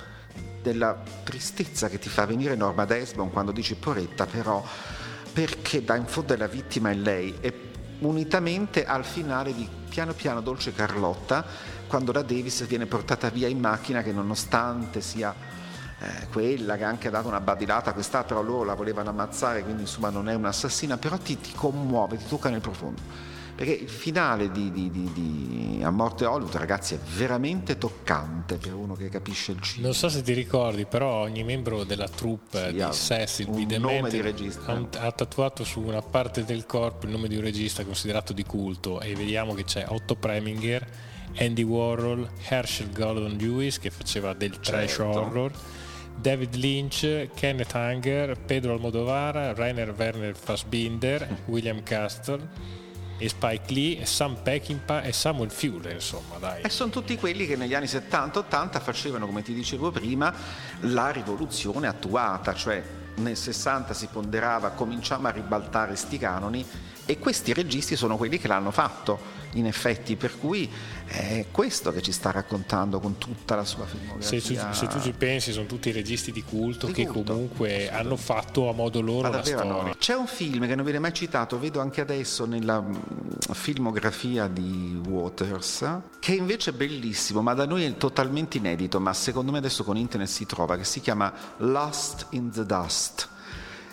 della 0.62 0.96
tristezza 1.25 1.88
che 1.88 1.99
ti 1.99 2.09
fa 2.09 2.27
venire 2.27 2.55
Norma 2.55 2.85
Desmond 2.85 3.33
quando 3.33 3.53
dici 3.53 3.75
poretta 3.75 4.27
però 4.27 4.62
perché 5.33 5.83
da 5.83 5.96
in 5.96 6.07
fondo 6.07 6.37
la 6.37 6.46
vittima 6.46 6.90
è 6.90 6.94
lei 6.94 7.35
e 7.40 7.70
unitamente 8.01 8.85
al 8.85 9.05
finale 9.05 9.55
di 9.55 9.68
Piano 9.88 10.12
piano 10.12 10.40
Dolce 10.40 10.73
Carlotta 10.73 11.44
quando 11.87 12.12
la 12.12 12.23
Davis 12.23 12.66
viene 12.66 12.87
portata 12.87 13.31
via 13.31 13.49
in 13.49 13.59
macchina 13.59 14.03
che 14.03 14.12
nonostante 14.12 15.01
sia 15.01 15.35
eh, 16.02 16.28
quella 16.28 16.78
che 16.78 16.84
ha 16.84 16.88
anche 16.88 17.10
dato 17.10 17.28
una 17.28 17.40
badilata 17.40 17.90
a 17.90 17.92
questa, 17.92 18.24
però 18.24 18.42
loro 18.42 18.64
la 18.64 18.74
volevano 18.74 19.10
ammazzare, 19.10 19.62
quindi 19.62 19.82
insomma 19.82 20.08
non 20.08 20.30
è 20.30 20.34
un'assassina, 20.34 20.96
però 20.96 21.18
ti, 21.18 21.38
ti 21.38 21.52
commuove, 21.54 22.16
ti 22.16 22.24
tocca 22.26 22.48
nel 22.48 22.60
profondo. 22.60 23.28
Perché 23.54 23.74
il 23.74 23.90
finale 23.90 24.50
di, 24.50 24.72
di, 24.72 24.90
di, 24.90 25.12
di, 25.12 25.80
A 25.82 25.90
Morte 25.90 26.24
Hollywood, 26.24 26.54
ragazzi, 26.54 26.94
è 26.94 26.98
veramente 26.98 27.76
toccante 27.76 28.56
per 28.56 28.72
uno 28.72 28.94
che 28.94 29.10
capisce 29.10 29.52
il 29.52 29.60
cinema. 29.60 29.88
Non 29.88 29.94
so 29.94 30.08
se 30.08 30.22
ti 30.22 30.32
ricordi, 30.32 30.86
però 30.86 31.20
ogni 31.20 31.44
membro 31.44 31.84
della 31.84 32.08
troupe 32.08 32.68
sì, 32.68 32.72
di 32.72 32.92
Cecil 32.92 33.50
B. 33.50 33.66
Demente 33.66 34.56
ha, 34.64 35.06
ha, 35.06 35.12
tatuato 35.12 35.64
su 35.64 35.82
una 35.82 36.00
parte 36.00 36.46
del 36.46 36.64
corpo 36.64 37.04
il 37.04 37.12
nome 37.12 37.28
di 37.28 37.36
un 37.36 37.42
regista 37.42 37.84
considerato 37.84 38.32
di 38.32 38.44
culto 38.44 39.02
e 39.02 39.14
vediamo 39.14 39.52
che 39.52 39.64
c'è 39.64 39.84
Otto 39.88 40.16
Preminger, 40.16 40.86
Andy 41.36 41.62
Warhol, 41.62 42.30
Herschel 42.48 42.90
Gordon 42.90 43.36
Lewis 43.36 43.78
che 43.78 43.90
faceva 43.90 44.32
del 44.32 44.58
trash 44.58 44.94
certo. 44.94 45.20
horror 45.20 45.52
David 46.20 46.54
Lynch, 46.56 47.28
Kenneth 47.35 47.74
Anger, 47.74 48.37
Pedro 48.38 48.74
Almodovar, 48.74 49.56
Rainer 49.56 49.94
Werner 49.96 50.35
Fassbinder, 50.37 51.37
William 51.46 51.83
Castle 51.83 52.46
e 53.16 53.28
Spike 53.28 53.72
Lee, 53.72 54.04
Sam 54.06 54.37
Peckinpah 54.42 55.02
e 55.02 55.12
Samuel 55.12 55.50
Fuller, 55.50 55.94
insomma, 55.94 56.37
dai. 56.38 56.62
E 56.62 56.68
sono 56.68 56.90
tutti 56.90 57.16
quelli 57.16 57.46
che 57.46 57.56
negli 57.56 57.74
anni 57.74 57.87
70-80 57.87 58.80
facevano, 58.80 59.26
come 59.26 59.42
ti 59.42 59.54
dicevo 59.54 59.90
prima, 59.90 60.33
la 60.80 61.11
rivoluzione 61.11 61.87
attuata, 61.87 62.54
cioè 62.54 62.83
nel 63.16 63.37
60 63.37 63.92
si 63.92 64.09
ponderava 64.11 64.70
cominciamo 64.70 65.28
a 65.28 65.30
ribaltare 65.30 65.94
sti 65.94 66.18
canoni 66.18 66.64
e 67.04 67.18
questi 67.18 67.52
registi 67.52 67.96
sono 67.96 68.16
quelli 68.16 68.38
che 68.38 68.46
l'hanno 68.46 68.70
fatto 68.70 69.18
in 69.54 69.66
effetti, 69.66 70.16
per 70.16 70.38
cui 70.38 70.70
è 71.11 71.46
questo 71.51 71.90
che 71.90 72.03
ci 72.03 72.12
sta 72.12 72.31
raccontando 72.31 73.01
con 73.01 73.18
tutta 73.18 73.57
la 73.57 73.64
sua 73.64 73.85
filmografia. 73.85 74.40
Se 74.40 74.55
tu, 74.55 74.73
se 74.73 74.87
tu 74.87 75.01
ci 75.01 75.12
pensi, 75.12 75.51
sono 75.51 75.66
tutti 75.66 75.90
registi 75.90 76.31
di 76.31 76.44
culto 76.44 76.87
di 76.87 76.92
che 76.92 77.07
culto. 77.07 77.33
comunque 77.33 77.90
hanno 77.90 78.16
fatto 78.16 78.68
a 78.68 78.73
modo 78.73 79.01
loro 79.01 79.29
la 79.29 79.42
storia. 79.42 79.83
No. 79.83 79.94
C'è 79.99 80.14
un 80.14 80.29
film 80.29 80.68
che 80.68 80.77
non 80.77 80.85
viene 80.85 81.01
mai 81.01 81.12
citato, 81.12 81.59
vedo 81.59 81.81
anche 81.81 82.01
adesso 82.01 82.46
nella 82.46 82.81
mm, 82.81 82.94
filmografia 83.53 84.46
di 84.46 85.01
Waters, 85.05 85.85
che 86.20 86.35
invece 86.35 86.70
è 86.70 86.75
bellissimo, 86.75 87.42
ma 87.42 87.55
da 87.55 87.66
noi 87.66 87.85
è 87.85 87.96
totalmente 87.96 88.59
inedito, 88.59 89.01
ma 89.01 89.12
secondo 89.12 89.51
me 89.51 89.59
adesso 89.59 89.83
con 89.83 89.96
internet 89.96 90.29
si 90.29 90.46
trova, 90.46 90.77
che 90.77 90.85
si 90.85 91.01
chiama 91.01 91.33
Lost 91.57 92.27
in 92.31 92.51
the 92.53 92.64
Dust 92.64 93.29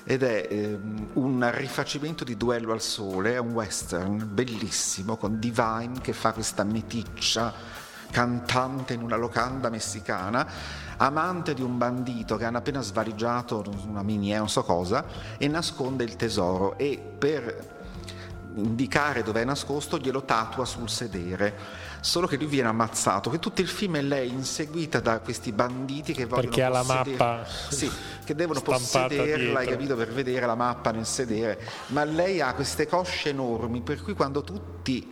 ed 0.09 0.23
è 0.23 0.47
eh, 0.49 0.79
un 1.13 1.51
rifacimento 1.53 2.23
di 2.23 2.37
Duello 2.37 2.71
al 2.71 2.79
Sole, 2.79 3.33
è 3.33 3.37
un 3.39 3.51
western 3.51 4.25
bellissimo 4.31 5.17
con 5.17 5.37
Divine 5.37 5.99
che 6.01 6.13
fa 6.13 6.31
questa 6.31 6.63
meticcia 6.63 7.53
cantante 8.09 8.93
in 8.93 9.01
una 9.01 9.17
locanda 9.17 9.69
messicana, 9.69 10.47
amante 10.95 11.53
di 11.53 11.61
un 11.61 11.77
bandito 11.77 12.37
che 12.37 12.45
hanno 12.45 12.59
appena 12.59 12.79
svaligiato 12.79 13.65
una 13.85 14.01
miniera, 14.01 14.39
non 14.39 14.47
so 14.49 14.63
cosa, 14.63 15.03
e 15.37 15.45
nasconde 15.49 16.05
il 16.05 16.15
tesoro. 16.15 16.77
E 16.77 16.97
per 17.17 17.75
indicare 18.55 19.23
dove 19.23 19.41
è 19.41 19.45
nascosto 19.45 19.97
glielo 19.97 20.23
tatua 20.23 20.63
sul 20.63 20.89
sedere 20.89 21.53
solo 22.01 22.27
che 22.27 22.37
lui 22.37 22.47
viene 22.47 22.69
ammazzato, 22.69 23.29
che 23.29 23.39
tutto 23.39 23.61
il 23.61 23.67
film 23.67 23.97
è 23.97 24.01
lei 24.01 24.29
inseguita 24.29 24.99
da 24.99 25.19
questi 25.19 25.51
banditi 25.51 26.13
che 26.13 26.25
vogliono 26.25 26.49
Perché 26.49 26.63
ha 26.63 26.69
la 26.69 26.83
mappa 26.83 27.45
sì, 27.69 27.89
che 28.23 28.35
devono 28.35 28.61
possederla, 28.61 29.59
hai 29.59 29.67
capito, 29.67 29.95
per 29.95 30.11
vedere 30.11 30.45
la 30.45 30.55
mappa 30.55 30.91
nel 30.91 31.05
sedere, 31.05 31.59
ma 31.87 32.03
lei 32.03 32.41
ha 32.41 32.53
queste 32.53 32.87
cosce 32.87 33.29
enormi, 33.29 33.81
per 33.81 34.01
cui 34.01 34.13
quando 34.13 34.41
tutti 34.43 35.11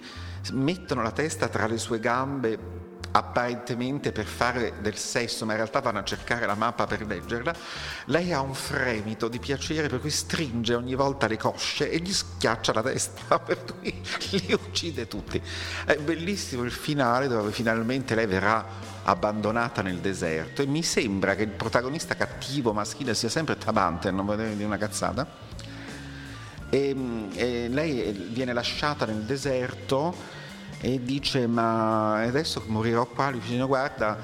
mettono 0.52 1.02
la 1.02 1.12
testa 1.12 1.48
tra 1.48 1.66
le 1.68 1.78
sue 1.78 2.00
gambe 2.00 2.84
apparentemente 3.16 4.12
per 4.12 4.26
fare 4.26 4.74
del 4.82 4.98
sesso, 4.98 5.46
ma 5.46 5.54
in 5.54 5.60
realtà 5.60 5.80
vanno 5.80 6.00
a 6.00 6.04
cercare 6.04 6.46
la 6.46 6.56
mappa 6.56 6.86
per 6.86 7.06
leggerla, 7.06 7.56
lei 8.08 8.34
ha 8.34 8.42
un 8.42 8.54
fremito 8.54 9.30
di 9.30 9.40
piacere 9.40 9.88
per 9.88 10.02
cui 10.02 10.10
stringe 10.10 10.74
ogni 10.74 10.96
volta 10.96 11.26
le 11.26 11.38
cosce 11.38 11.90
e 11.90 12.00
gli 12.00 12.12
schiaccia 12.12 12.74
la 12.74 12.82
testa, 12.82 13.40
per 13.40 13.64
cui 13.64 14.02
li 14.32 14.54
uccide 14.54 15.08
tutti. 15.08 15.42
È 15.86 15.96
bellissimo 15.96 16.64
il 16.64 16.72
finale 16.72 17.30
dove 17.30 17.52
finalmente 17.52 18.16
lei 18.16 18.26
verrà 18.26 18.94
abbandonata 19.04 19.82
nel 19.82 20.00
deserto 20.00 20.62
e 20.62 20.66
mi 20.66 20.84
sembra 20.84 21.36
che 21.36 21.44
il 21.44 21.52
protagonista 21.52 22.16
cattivo 22.16 22.74
maschile 22.74 23.14
sia 23.14 23.30
sempre 23.30 23.58
Tabante, 23.58 24.12
non 24.12 24.26
vedete 24.26 24.58
di 24.58 24.64
una 24.64 24.78
cazzata. 24.78 25.44
E, 26.70 26.96
e 27.34 27.68
lei 27.70 28.12
viene 28.32 28.52
lasciata 28.52 29.06
nel 29.06 29.24
deserto 29.24 30.35
e 30.86 31.02
dice 31.02 31.48
ma 31.48 32.22
adesso 32.22 32.62
morirò 32.68 33.08
qua, 33.08 33.32
lui 33.32 33.40
dice 33.40 33.64
guarda 33.64 34.16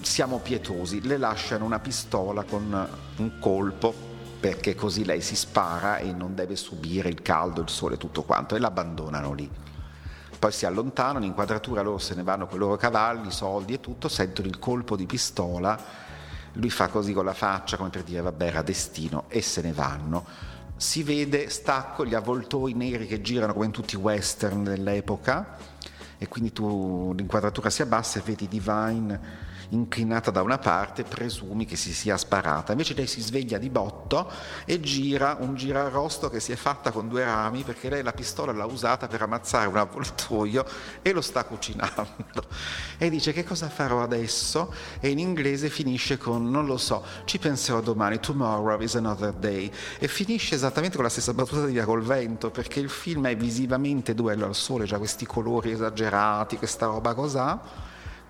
siamo 0.00 0.38
pietosi, 0.38 1.02
le 1.02 1.18
lasciano 1.18 1.64
una 1.64 1.80
pistola 1.80 2.44
con 2.44 2.88
un 3.16 3.38
colpo 3.40 3.92
perché 4.38 4.76
così 4.76 5.04
lei 5.04 5.20
si 5.20 5.34
spara 5.34 5.96
e 5.96 6.12
non 6.12 6.36
deve 6.36 6.54
subire 6.54 7.08
il 7.08 7.20
caldo, 7.20 7.62
il 7.62 7.68
sole, 7.68 7.96
tutto 7.96 8.22
quanto 8.22 8.54
e 8.54 8.60
l'abbandonano 8.60 9.32
lì. 9.32 9.50
Poi 10.38 10.52
si 10.52 10.66
allontanano, 10.66 11.18
in 11.24 11.30
inquadratura 11.30 11.82
loro 11.82 11.98
se 11.98 12.14
ne 12.14 12.22
vanno 12.22 12.46
con 12.46 12.58
i 12.58 12.60
loro 12.60 12.76
cavalli, 12.76 13.32
soldi 13.32 13.72
e 13.72 13.80
tutto, 13.80 14.06
sentono 14.06 14.46
il 14.46 14.60
colpo 14.60 14.94
di 14.94 15.06
pistola, 15.06 15.76
lui 16.52 16.70
fa 16.70 16.86
così 16.86 17.12
con 17.12 17.24
la 17.24 17.34
faccia 17.34 17.76
come 17.76 17.88
per 17.88 18.04
dire 18.04 18.20
vabbè 18.20 18.46
era 18.46 18.62
destino 18.62 19.24
e 19.26 19.42
se 19.42 19.62
ne 19.62 19.72
vanno. 19.72 20.24
Si 20.76 21.02
vede 21.02 21.48
stacco 21.48 22.06
gli 22.06 22.14
avvoltoi 22.14 22.72
neri 22.74 23.08
che 23.08 23.20
girano 23.20 23.52
come 23.52 23.64
in 23.66 23.72
tutti 23.72 23.94
i 23.94 23.98
western 23.98 24.62
dell'epoca 24.62 25.72
e 26.24 26.28
quindi 26.28 26.52
tu 26.52 27.12
l'inquadratura 27.12 27.70
si 27.70 27.82
abbassa 27.82 28.18
e 28.18 28.22
vedi 28.24 28.48
Divine 28.48 29.52
inclinata 29.70 30.30
da 30.30 30.42
una 30.42 30.58
parte, 30.58 31.02
presumi 31.02 31.64
che 31.64 31.76
si 31.76 31.92
sia 31.92 32.16
sparata. 32.16 32.72
Invece 32.72 32.94
lei 32.94 33.06
si 33.06 33.20
sveglia 33.20 33.58
di 33.58 33.70
botto 33.70 34.30
e 34.64 34.80
gira 34.80 35.36
un 35.40 35.54
girarrosto 35.54 36.28
che 36.28 36.40
si 36.40 36.52
è 36.52 36.56
fatta 36.56 36.90
con 36.90 37.08
due 37.08 37.24
rami 37.24 37.62
perché 37.62 37.88
lei 37.88 38.02
la 38.02 38.12
pistola 38.12 38.52
l'ha 38.52 38.66
usata 38.66 39.06
per 39.06 39.22
ammazzare 39.22 39.68
un 39.68 39.76
avvoltoio 39.76 40.64
e 41.02 41.12
lo 41.12 41.20
sta 41.20 41.44
cucinando. 41.44 42.46
E 42.98 43.10
dice 43.10 43.32
che 43.32 43.44
cosa 43.44 43.68
farò 43.68 44.02
adesso? 44.02 44.72
E 45.00 45.10
in 45.10 45.18
inglese 45.18 45.68
finisce 45.68 46.16
con 46.18 46.50
non 46.50 46.66
lo 46.66 46.76
so, 46.76 47.04
ci 47.24 47.38
penserò 47.38 47.80
domani, 47.80 48.20
tomorrow 48.20 48.80
is 48.80 48.94
another 48.94 49.32
day. 49.32 49.70
E 49.98 50.08
finisce 50.08 50.54
esattamente 50.54 50.96
con 50.96 51.04
la 51.04 51.10
stessa 51.10 51.34
battuta 51.34 51.66
di 51.66 51.72
Via 51.72 51.84
col 51.84 52.02
vento 52.02 52.50
perché 52.50 52.80
il 52.80 52.88
film 52.88 53.26
è 53.26 53.36
visivamente 53.36 54.14
duello 54.14 54.46
al 54.46 54.54
sole, 54.54 54.84
già 54.84 54.98
questi 54.98 55.26
colori 55.26 55.72
esagerati, 55.72 56.56
questa 56.56 56.86
roba 56.86 57.14
cos'ha, 57.14 57.60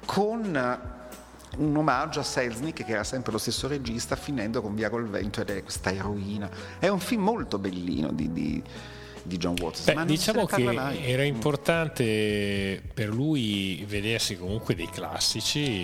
con 0.04 0.93
un 1.58 1.76
omaggio 1.76 2.20
a 2.20 2.22
Selznick 2.22 2.84
che 2.84 2.92
era 2.92 3.04
sempre 3.04 3.32
lo 3.32 3.38
stesso 3.38 3.68
regista 3.68 4.16
finendo 4.16 4.60
con 4.60 4.74
Via 4.74 4.90
col 4.90 5.08
vento 5.08 5.40
ed 5.40 5.50
è 5.50 5.62
questa 5.62 5.92
eroina. 5.92 6.48
È 6.78 6.88
un 6.88 7.00
film 7.00 7.22
molto 7.22 7.58
bellino 7.58 8.12
di, 8.12 8.32
di 8.32 8.62
di 9.24 9.36
John 9.38 9.56
Waters. 9.58 9.92
Beh, 9.92 10.04
diciamo 10.04 10.46
che 10.46 10.62
mai. 10.62 11.04
era 11.04 11.24
importante 11.24 12.82
per 12.92 13.08
lui 13.08 13.84
vedersi 13.88 14.36
comunque 14.36 14.74
dei 14.74 14.88
classici 14.88 15.80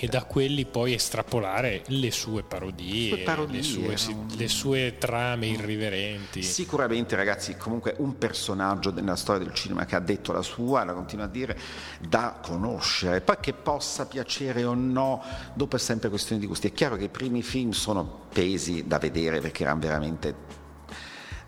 e 0.00 0.06
da 0.06 0.24
quelli 0.24 0.64
poi 0.64 0.94
estrapolare 0.94 1.82
le 1.88 2.10
sue 2.10 2.42
parodie, 2.42 3.10
le 3.10 3.16
sue, 3.16 3.24
parodie, 3.24 3.56
le 3.56 3.62
sue, 3.62 3.96
sì, 3.96 4.16
le 4.36 4.48
sue 4.48 4.96
trame 4.98 5.48
irriverenti. 5.48 6.42
Sicuramente 6.42 7.16
ragazzi, 7.16 7.56
comunque 7.56 7.94
un 7.98 8.16
personaggio 8.16 8.92
nella 8.92 9.16
storia 9.16 9.44
del 9.44 9.54
cinema 9.54 9.84
che 9.84 9.96
ha 9.96 10.00
detto 10.00 10.32
la 10.32 10.42
sua, 10.42 10.84
la 10.84 10.92
continua 10.92 11.24
a 11.24 11.28
dire, 11.28 11.58
da 12.00 12.38
conoscere, 12.40 13.20
poi 13.20 13.36
che 13.40 13.52
possa 13.52 14.06
piacere 14.06 14.64
o 14.64 14.74
no, 14.74 15.22
dopo 15.54 15.76
è 15.76 15.78
sempre 15.78 16.08
questione 16.08 16.40
di 16.40 16.46
gusti. 16.46 16.68
È 16.68 16.72
chiaro 16.72 16.96
che 16.96 17.04
i 17.04 17.08
primi 17.08 17.42
film 17.42 17.72
sono 17.72 18.20
pesi 18.32 18.86
da 18.86 18.98
vedere 18.98 19.40
perché 19.40 19.64
erano 19.64 19.80
veramente 19.80 20.60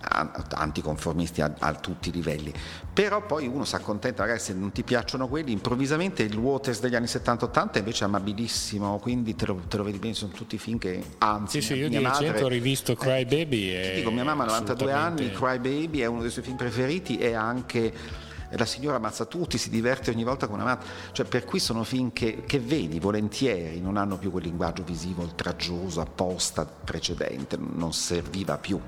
anticonformisti 0.08 1.40
a, 1.40 1.54
a, 1.58 1.74
tutti 1.74 2.10
i 2.10 2.12
livelli. 2.12 2.52
Però 2.92 3.24
poi 3.24 3.46
uno 3.46 3.64
si 3.64 3.74
accontenta, 3.74 4.22
magari 4.22 4.40
se 4.40 4.52
non 4.52 4.72
ti 4.72 4.82
piacciono 4.82 5.28
quelli, 5.28 5.52
improvvisamente 5.52 6.22
il 6.22 6.36
Waters 6.36 6.80
degli 6.80 6.94
anni 6.94 7.06
70-80 7.06 7.78
invece 7.78 8.04
è 8.04 8.06
amabilissimo, 8.06 8.98
quindi 8.98 9.34
te 9.34 9.46
lo, 9.46 9.62
te 9.68 9.76
lo, 9.76 9.82
vedi 9.84 9.98
bene, 9.98 10.14
sono 10.14 10.32
tutti 10.32 10.58
film 10.58 10.78
che 10.78 11.02
anzi... 11.18 11.60
Sì, 11.60 11.66
sì, 11.66 11.74
io 11.74 11.88
di 11.88 11.98
recente 11.98 12.42
ho 12.42 12.48
rivisto 12.48 12.94
Cry 12.94 13.22
eh, 13.22 13.26
Baby. 13.26 13.82
Ti 13.82 13.94
dico, 13.96 14.10
mia 14.10 14.24
mamma 14.24 14.44
ha 14.44 14.46
92 14.46 14.92
anni, 14.92 15.30
Cry 15.30 15.58
Baby 15.58 16.00
è 16.00 16.06
uno 16.06 16.20
dei 16.20 16.30
suoi 16.30 16.44
film 16.44 16.56
preferiti 16.56 17.18
e 17.18 17.34
anche 17.34 18.22
la 18.56 18.64
signora 18.64 18.96
ammazza 18.96 19.24
tutti, 19.24 19.58
si 19.58 19.70
diverte 19.70 20.10
ogni 20.10 20.24
volta 20.24 20.46
con 20.46 20.56
una 20.60 20.64
mazza, 20.64 20.86
cioè 21.12 21.26
per 21.26 21.44
cui 21.44 21.58
sono 21.58 21.82
film 21.84 22.12
che, 22.12 22.42
che, 22.46 22.60
vedi 22.60 23.00
volentieri, 23.00 23.80
non 23.80 23.96
hanno 23.96 24.16
più 24.16 24.30
quel 24.30 24.44
linguaggio 24.44 24.82
visivo 24.84 25.22
oltraggioso 25.22 26.00
apposta 26.00 26.64
precedente, 26.64 27.56
non 27.58 27.92
serviva 27.92 28.58
più. 28.58 28.80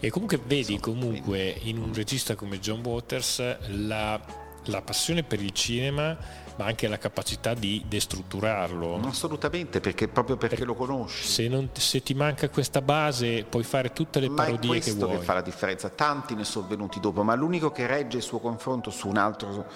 E 0.00 0.10
comunque 0.10 0.40
vedi 0.42 0.80
comunque 0.80 1.54
in 1.62 1.76
un 1.76 1.92
regista 1.92 2.34
come 2.34 2.58
John 2.58 2.80
Waters 2.82 3.68
la, 3.68 4.18
la 4.64 4.82
passione 4.82 5.22
per 5.22 5.42
il 5.42 5.52
cinema 5.52 6.16
ma 6.56 6.66
anche 6.66 6.88
la 6.88 6.98
capacità 6.98 7.54
di 7.54 7.82
destrutturarlo. 7.88 9.00
Assolutamente, 9.06 9.80
perché 9.80 10.08
proprio 10.08 10.36
perché 10.36 10.56
per, 10.56 10.66
lo 10.66 10.74
conosci. 10.74 11.26
Se, 11.26 11.48
non, 11.48 11.70
se, 11.72 12.02
ti 12.02 12.12
manca 12.12 12.50
questa 12.50 12.82
base 12.82 13.44
puoi 13.48 13.62
fare 13.62 13.94
tutte 13.94 14.20
le 14.20 14.28
ma 14.28 14.44
parodie 14.44 14.58
che 14.58 14.66
vuoi. 14.66 14.78
è 14.78 14.82
questo 14.82 15.08
che 15.08 15.18
fa 15.24 15.34
la 15.34 15.40
differenza. 15.40 15.88
Tanti 15.88 16.34
ne 16.34 16.44
sono 16.44 16.66
venuti 16.66 17.00
dopo, 17.00 17.22
ma 17.22 17.34
l'unico 17.34 17.70
che 17.72 17.86
regge 17.86 18.18
il 18.18 18.22
suo 18.22 18.40
confronto 18.40 18.90
su 18.90 19.08
un 19.08 19.16
altro 19.16 19.66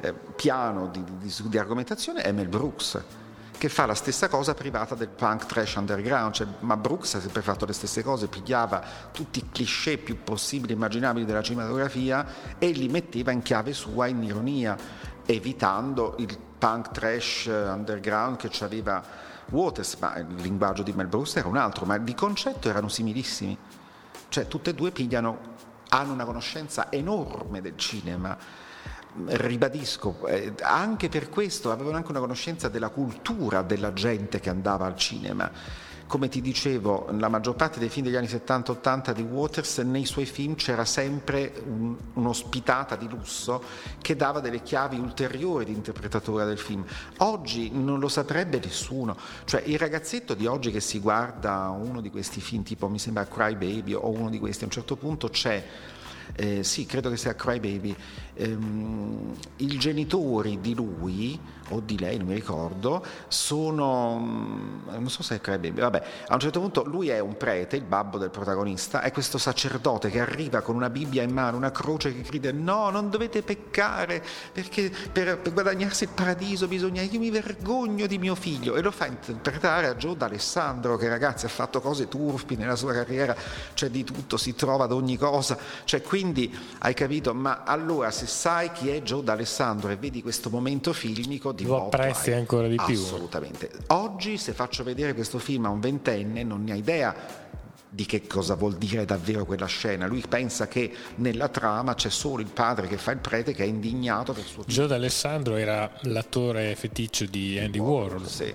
eh, 0.00 0.12
piano 0.12 0.88
di, 0.88 1.04
di, 1.18 1.32
di 1.44 1.58
argomentazione 1.58 2.22
è 2.22 2.32
Mel 2.32 2.48
Brooks 2.48 3.00
che 3.58 3.68
fa 3.68 3.86
la 3.86 3.94
stessa 3.94 4.28
cosa 4.28 4.54
privata 4.54 4.94
del 4.94 5.08
punk 5.08 5.46
trash 5.46 5.74
underground, 5.76 6.34
cioè, 6.34 6.46
ma 6.60 6.76
Brooks 6.76 7.14
ha 7.14 7.20
sempre 7.20 7.42
fatto 7.42 7.64
le 7.64 7.72
stesse 7.72 8.02
cose, 8.02 8.28
pigliava 8.28 8.82
tutti 9.12 9.38
i 9.38 9.48
cliché 9.50 9.98
più 9.98 10.22
possibili 10.22 10.72
e 10.72 10.76
immaginabili 10.76 11.24
della 11.24 11.42
cinematografia 11.42 12.26
e 12.58 12.70
li 12.70 12.88
metteva 12.88 13.32
in 13.32 13.42
chiave 13.42 13.72
sua, 13.72 14.06
in 14.06 14.22
ironia, 14.22 14.76
evitando 15.24 16.16
il 16.18 16.38
punk 16.58 16.90
trash 16.90 17.46
underground 17.46 18.36
che 18.36 18.50
aveva 18.64 19.02
Waters, 19.48 19.94
ma 19.96 20.16
il 20.16 20.26
linguaggio 20.36 20.82
di 20.82 20.92
Mel 20.92 21.06
Brooks 21.06 21.36
era 21.36 21.48
un 21.48 21.56
altro, 21.56 21.86
ma 21.86 21.96
di 21.98 22.14
concetto 22.14 22.68
erano 22.68 22.88
similissimi. 22.88 23.56
Cioè 24.28 24.48
tutte 24.48 24.70
e 24.70 24.74
due 24.74 24.90
pigliano, 24.90 25.54
hanno 25.88 26.12
una 26.12 26.24
conoscenza 26.24 26.90
enorme 26.90 27.60
del 27.60 27.76
cinema, 27.76 28.36
ribadisco, 29.26 30.26
eh, 30.26 30.52
anche 30.60 31.08
per 31.08 31.28
questo 31.28 31.70
avevano 31.70 31.96
anche 31.96 32.10
una 32.10 32.20
conoscenza 32.20 32.68
della 32.68 32.90
cultura 32.90 33.62
della 33.62 33.92
gente 33.92 34.40
che 34.40 34.50
andava 34.50 34.86
al 34.86 34.96
cinema. 34.96 35.50
Come 36.06 36.28
ti 36.28 36.40
dicevo, 36.40 37.08
la 37.18 37.28
maggior 37.28 37.56
parte 37.56 37.80
dei 37.80 37.88
film 37.88 38.06
degli 38.06 38.14
anni 38.14 38.28
70-80 38.28 39.10
di 39.10 39.22
Waters, 39.22 39.78
nei 39.78 40.04
suoi 40.04 40.24
film 40.24 40.54
c'era 40.54 40.84
sempre 40.84 41.52
un, 41.66 41.96
un'ospitata 42.12 42.94
di 42.94 43.08
lusso 43.08 43.60
che 44.00 44.14
dava 44.14 44.38
delle 44.38 44.62
chiavi 44.62 45.00
ulteriori 45.00 45.64
di 45.64 45.72
interpretatura 45.72 46.44
del 46.44 46.58
film. 46.58 46.84
Oggi 47.18 47.72
non 47.72 47.98
lo 47.98 48.06
saprebbe 48.06 48.60
nessuno, 48.62 49.16
cioè 49.46 49.62
il 49.66 49.78
ragazzetto 49.78 50.34
di 50.34 50.46
oggi 50.46 50.70
che 50.70 50.80
si 50.80 51.00
guarda 51.00 51.70
uno 51.70 52.00
di 52.00 52.10
questi 52.10 52.40
film, 52.40 52.62
tipo 52.62 52.88
mi 52.88 53.00
sembra 53.00 53.26
Cry 53.26 53.56
Baby 53.56 53.94
o 53.94 54.08
uno 54.08 54.30
di 54.30 54.38
questi, 54.38 54.62
a 54.62 54.66
un 54.66 54.72
certo 54.72 54.94
punto 54.94 55.28
c'è 55.28 55.64
eh, 56.34 56.64
sì, 56.64 56.86
credo 56.86 57.10
che 57.10 57.16
sia 57.16 57.34
Cry 57.34 57.60
Baby, 57.60 57.94
ehm, 58.36 59.34
i 59.56 59.78
genitori 59.78 60.60
di 60.60 60.74
lui 60.74 61.38
o 61.70 61.80
di 61.80 61.98
lei, 61.98 62.16
non 62.18 62.28
mi 62.28 62.34
ricordo, 62.34 63.04
sono, 63.28 64.18
mm, 64.20 64.88
non 64.90 65.10
so 65.10 65.22
se 65.22 65.40
Cry 65.40 65.58
Baby, 65.58 65.80
vabbè, 65.80 66.02
a 66.28 66.34
un 66.34 66.40
certo 66.40 66.60
punto 66.60 66.84
lui 66.84 67.08
è 67.08 67.18
un 67.18 67.36
prete, 67.36 67.76
il 67.76 67.82
babbo 67.82 68.18
del 68.18 68.30
protagonista, 68.30 69.00
è 69.00 69.10
questo 69.10 69.38
sacerdote 69.38 70.10
che 70.10 70.20
arriva 70.20 70.60
con 70.60 70.76
una 70.76 70.90
Bibbia 70.90 71.22
in 71.22 71.32
mano, 71.32 71.56
una 71.56 71.72
croce 71.72 72.14
che 72.14 72.22
grida 72.22 72.52
no, 72.52 72.90
non 72.90 73.10
dovete 73.10 73.42
peccare 73.42 74.22
perché 74.52 74.92
per, 75.10 75.38
per 75.38 75.52
guadagnarsi 75.52 76.04
il 76.04 76.10
paradiso 76.10 76.68
bisogna, 76.68 77.02
io 77.02 77.18
mi 77.18 77.30
vergogno 77.30 78.06
di 78.06 78.18
mio 78.18 78.34
figlio. 78.34 78.76
E 78.76 78.82
lo 78.82 78.90
fa 78.90 79.06
interpretare 79.06 79.88
a 79.88 79.94
Joe 79.96 80.16
D'Alessandro 80.16 80.96
che 80.96 81.08
ragazzi 81.08 81.46
ha 81.46 81.48
fatto 81.48 81.80
cose 81.80 82.08
turpi 82.08 82.56
nella 82.56 82.76
sua 82.76 82.92
carriera, 82.92 83.34
c'è 83.74 83.88
di 83.88 84.04
tutto, 84.04 84.36
si 84.36 84.54
trova 84.54 84.84
ad 84.84 84.92
ogni 84.92 85.16
cosa, 85.16 85.58
cioè 85.84 86.00
quindi 86.02 86.56
hai 86.78 86.94
capito, 86.94 87.34
ma 87.34 87.62
allora 87.64 88.10
se 88.26 88.46
sai 88.46 88.72
chi 88.72 88.90
è 88.90 89.00
Joe 89.02 89.22
D'Alessandro 89.22 89.90
e 89.90 89.96
vedi 89.96 90.20
questo 90.20 90.50
momento 90.50 90.92
filmico 90.92 91.52
di 91.52 91.64
lo 91.64 91.86
apprezzi 91.86 92.32
ancora 92.32 92.68
di 92.68 92.76
più. 92.76 92.94
Assolutamente. 92.94 93.70
Oggi 93.88 94.36
se 94.36 94.52
faccio 94.52 94.82
vedere 94.82 95.14
questo 95.14 95.38
film 95.38 95.64
a 95.66 95.70
un 95.70 95.80
ventenne 95.80 96.42
non 96.42 96.64
ne 96.64 96.72
ha 96.72 96.74
idea 96.74 97.14
di 97.88 98.04
che 98.04 98.26
cosa 98.26 98.54
vuol 98.54 98.74
dire 98.74 99.04
davvero 99.04 99.46
quella 99.46 99.66
scena. 99.66 100.06
Lui 100.06 100.22
pensa 100.28 100.68
che 100.68 100.92
nella 101.16 101.48
trama 101.48 101.94
c'è 101.94 102.10
solo 102.10 102.42
il 102.42 102.50
padre 102.50 102.88
che 102.88 102.98
fa 102.98 103.12
il 103.12 103.18
prete 103.18 103.54
che 103.54 103.64
è 103.64 103.66
indignato 103.66 104.32
per 104.32 104.44
suo 104.44 104.62
figlio. 104.62 104.74
Joe 104.74 104.86
D'Alessandro 104.88 105.56
era 105.56 105.90
l'attore 106.02 106.74
feticcio 106.74 107.24
di 107.24 107.58
Andy 107.58 107.78
Warhol. 107.78 108.26
Sì. 108.28 108.52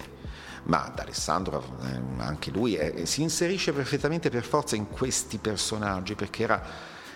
Ma 0.64 0.92
D'Alessandro, 0.94 1.78
eh, 1.82 2.22
anche 2.22 2.52
lui, 2.52 2.76
è, 2.76 3.06
si 3.06 3.24
inserisce 3.24 3.74
perfettamente 3.74 4.30
per 4.30 4.44
forza 4.44 4.76
in 4.76 4.88
questi 4.90 5.40
personaggi 5.40 6.14
perché 6.14 6.44
era 6.44 6.64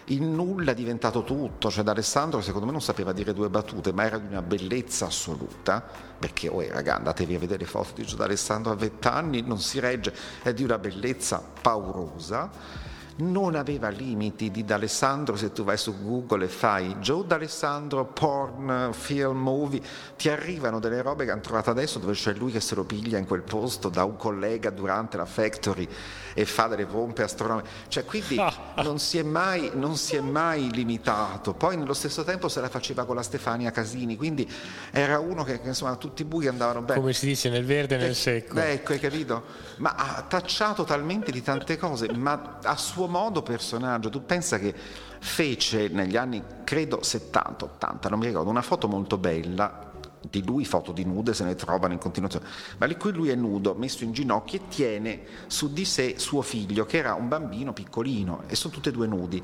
il 0.05 0.21
nulla 0.21 0.71
è 0.71 0.75
diventato 0.75 1.23
tutto, 1.23 1.71
cioè 1.71 1.83
D'Alessandro 1.83 2.41
secondo 2.41 2.65
me 2.65 2.71
non 2.71 2.81
sapeva 2.81 3.11
dire 3.11 3.33
due 3.33 3.49
battute, 3.49 3.91
ma 3.91 4.05
era 4.05 4.17
di 4.17 4.27
una 4.27 4.41
bellezza 4.41 5.07
assoluta, 5.07 5.83
perché 6.19 6.47
oh, 6.47 6.61
raga, 6.67 6.97
andatevi 6.97 7.35
a 7.35 7.39
vedere 7.39 7.59
le 7.59 7.69
foto 7.69 7.93
di 7.95 8.15
D'Alessandro 8.15 8.71
a 8.71 8.75
vent'anni, 8.75 9.41
non 9.41 9.59
si 9.59 9.79
regge, 9.79 10.13
è 10.43 10.53
di 10.53 10.63
una 10.63 10.77
bellezza 10.77 11.43
paurosa 11.61 12.93
non 13.17 13.55
aveva 13.55 13.87
limiti 13.89 14.51
di 14.51 14.65
D'Alessandro, 14.65 15.37
se 15.37 15.53
tu 15.53 15.63
vai 15.63 15.77
su 15.77 15.95
Google 16.01 16.45
e 16.45 16.47
fai 16.49 16.95
Joe 16.95 17.25
D'Alessandro 17.25 18.05
porn 18.05 18.89
film 18.91 19.37
movie, 19.37 19.81
ti 20.17 20.27
arrivano 20.27 20.79
delle 20.79 21.01
robe 21.01 21.23
che 21.23 21.31
hanno 21.31 21.41
trovato 21.41 21.69
adesso 21.69 21.99
dove 21.99 22.13
c'è 22.13 22.33
lui 22.33 22.51
che 22.51 22.59
se 22.59 22.75
lo 22.75 22.83
piglia 22.83 23.17
in 23.17 23.25
quel 23.25 23.43
posto 23.43 23.87
da 23.87 24.03
un 24.03 24.17
collega 24.17 24.69
durante 24.69 25.15
la 25.15 25.25
factory 25.25 25.87
e 26.33 26.45
fa 26.45 26.67
delle 26.67 26.85
pompe 26.85 27.23
astronomiche, 27.23 27.69
cioè 27.87 28.03
quindi 28.03 28.35
non 28.83 28.99
si, 28.99 29.21
mai, 29.23 29.71
non 29.73 29.95
si 29.95 30.17
è 30.17 30.21
mai 30.21 30.69
limitato, 30.71 31.53
poi 31.53 31.77
nello 31.77 31.93
stesso 31.93 32.25
tempo 32.25 32.49
se 32.49 32.59
la 32.59 32.67
faceva 32.67 33.05
con 33.05 33.15
la 33.15 33.23
Stefania 33.23 33.71
Casini, 33.71 34.17
quindi 34.17 34.49
era 34.91 35.19
uno 35.19 35.43
che, 35.43 35.61
che 35.61 35.69
insomma 35.69 35.95
tutti 35.95 36.23
i 36.23 36.25
buchi 36.25 36.47
andavano 36.47 36.81
bene. 36.81 36.99
Come 36.99 37.13
si 37.13 37.25
dice 37.27 37.49
nel 37.49 37.63
verde 37.63 37.95
e 37.95 37.99
nel 37.99 38.15
secco. 38.15 38.59
Ecco, 38.59 38.91
hai 38.91 38.99
capito? 38.99 39.43
Ma 39.77 39.95
ha 39.95 40.21
tacciato 40.27 40.83
talmente 40.83 41.31
di 41.31 41.41
tante 41.41 41.77
cose, 41.77 42.11
ma 42.11 42.59
a 42.61 42.75
suo 42.75 43.04
suo 43.05 43.07
modo 43.07 43.41
personaggio. 43.41 44.09
Tu 44.09 44.25
pensa 44.25 44.57
che 44.57 44.73
fece 45.19 45.87
negli 45.87 46.17
anni, 46.17 46.43
credo 46.63 46.99
70-80, 47.01 48.09
non 48.09 48.19
mi 48.19 48.25
ricordo, 48.25 48.49
una 48.49 48.61
foto 48.61 48.87
molto 48.87 49.17
bella 49.17 49.93
di 50.27 50.43
lui, 50.43 50.65
foto 50.65 50.91
di 50.91 51.05
nude 51.05 51.35
se 51.35 51.43
ne 51.43 51.53
trovano 51.53 51.93
in 51.93 51.99
continuazione, 51.99 52.47
ma 52.77 52.87
in 52.87 52.97
cui 52.97 53.11
lui 53.11 53.29
è 53.29 53.35
nudo, 53.35 53.75
messo 53.75 54.03
in 54.03 54.11
ginocchio 54.11 54.59
e 54.59 54.67
tiene 54.67 55.21
su 55.47 55.71
di 55.71 55.85
sé 55.85 56.15
suo 56.17 56.41
figlio, 56.41 56.85
che 56.85 56.97
era 56.97 57.13
un 57.13 57.27
bambino 57.27 57.73
piccolino, 57.73 58.43
e 58.47 58.55
sono 58.55 58.73
tutti 58.73 58.89
e 58.89 58.91
due 58.91 59.07
nudi. 59.07 59.43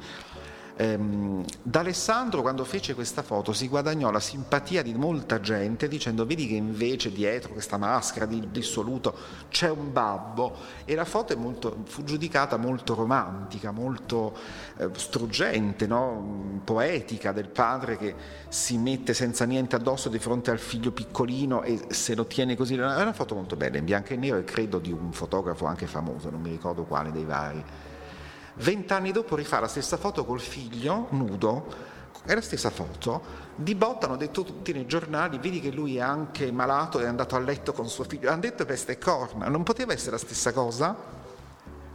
Ehm, 0.82 1.46
D'Alessandro 1.62 2.42
quando 2.42 2.64
fece 2.64 2.96
questa 2.96 3.22
foto 3.22 3.54
si 3.54 3.68
guadagnò 3.68 4.10
la 4.10 4.20
simpatia 4.20 4.82
di 4.82 4.96
molta 4.96 5.40
gente 5.40 5.88
dicendo 5.88 6.26
vedi 6.26 6.48
che 6.48 6.56
invece 6.56 7.12
dietro 7.12 7.54
questa 7.54 7.78
maschera 7.78 8.26
di 8.26 8.48
dissoluto 8.50 9.16
c'è 9.50 9.70
un 9.70 9.94
babbo 9.94 10.56
e 10.86 10.96
la 10.96 11.06
foto 11.06 11.38
molto, 11.38 11.84
fu 11.86 12.04
giudicata 12.04 12.58
molto 12.58 12.96
romantica, 12.96 13.70
molto 13.70 14.36
eh, 14.78 14.90
struggente, 14.96 15.86
no? 15.86 16.62
poetica 16.64 17.32
del 17.32 17.50
padre 17.50 17.98
che 17.98 18.16
si 18.50 18.80
mette 18.80 19.14
senza 19.14 19.46
niente 19.46 19.76
addosso 19.76 20.10
di 20.10 20.18
fronte 20.18 20.50
al 20.50 20.60
figlio 20.60 20.92
piccolino 20.92 21.62
e 21.62 21.80
se 21.90 22.16
lo 22.16 22.26
tiene 22.26 22.56
così. 22.56 22.74
È 22.74 22.80
una 22.80 23.14
foto 23.14 23.36
molto 23.36 23.56
bella, 23.56 23.78
in 23.78 23.86
bianco 23.86 24.14
e 24.14 24.16
nero 24.16 24.38
e 24.38 24.44
credo 24.44 24.80
di 24.80 24.92
un 24.92 25.12
fotografo 25.12 25.68
anche 25.68 25.86
famoso, 25.86 26.32
non 26.32 26.42
mi 26.42 26.50
ricordo 26.50 26.86
quale 26.86 27.12
dei 27.12 27.26
vari. 27.26 27.64
Vent'anni 28.56 29.12
dopo 29.12 29.36
rifà 29.36 29.60
la 29.60 29.68
stessa 29.68 29.98
foto 29.98 30.26
col 30.26 30.42
figlio 30.42 31.08
nudo. 31.12 31.90
È 32.24 32.36
la 32.36 32.42
stessa 32.42 32.70
foto, 32.70 33.24
di 33.56 33.74
botta 33.74 34.06
hanno 34.06 34.16
detto 34.16 34.44
tutti 34.44 34.74
nei 34.74 34.86
giornali, 34.86 35.40
vedi 35.40 35.60
che 35.60 35.72
lui 35.72 35.98
è 35.98 36.02
anche 36.02 36.52
malato 36.52 37.00
è 37.00 37.06
andato 37.08 37.36
a 37.36 37.40
letto 37.40 37.74
con 37.74 37.90
suo 37.90 38.04
figlio, 38.04 38.30
hanno 38.30 38.42
detto 38.42 38.64
peste 38.64 38.92
e 38.92 38.98
corna, 39.00 39.48
non 39.48 39.64
poteva 39.64 39.94
essere 39.94 40.12
la 40.12 40.18
stessa 40.20 40.54
cosa? 40.54 40.96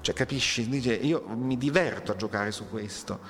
Cioè 0.00 0.14
capisci? 0.14 0.68
Dice, 0.68 0.94
io 0.94 1.22
mi 1.28 1.56
diverto 1.56 2.10
a 2.10 2.16
giocare 2.16 2.50
su 2.50 2.68
questo, 2.68 3.20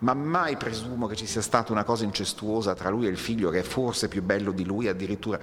ma 0.00 0.14
mai 0.14 0.56
presumo 0.56 1.08
che 1.08 1.16
ci 1.16 1.26
sia 1.26 1.42
stata 1.42 1.72
una 1.72 1.82
cosa 1.82 2.04
incestuosa 2.04 2.74
tra 2.74 2.88
lui 2.88 3.06
e 3.06 3.10
il 3.10 3.18
figlio 3.18 3.50
che 3.50 3.58
è 3.58 3.62
forse 3.62 4.06
più 4.06 4.22
bello 4.22 4.52
di 4.52 4.64
lui 4.64 4.86
addirittura 4.86 5.40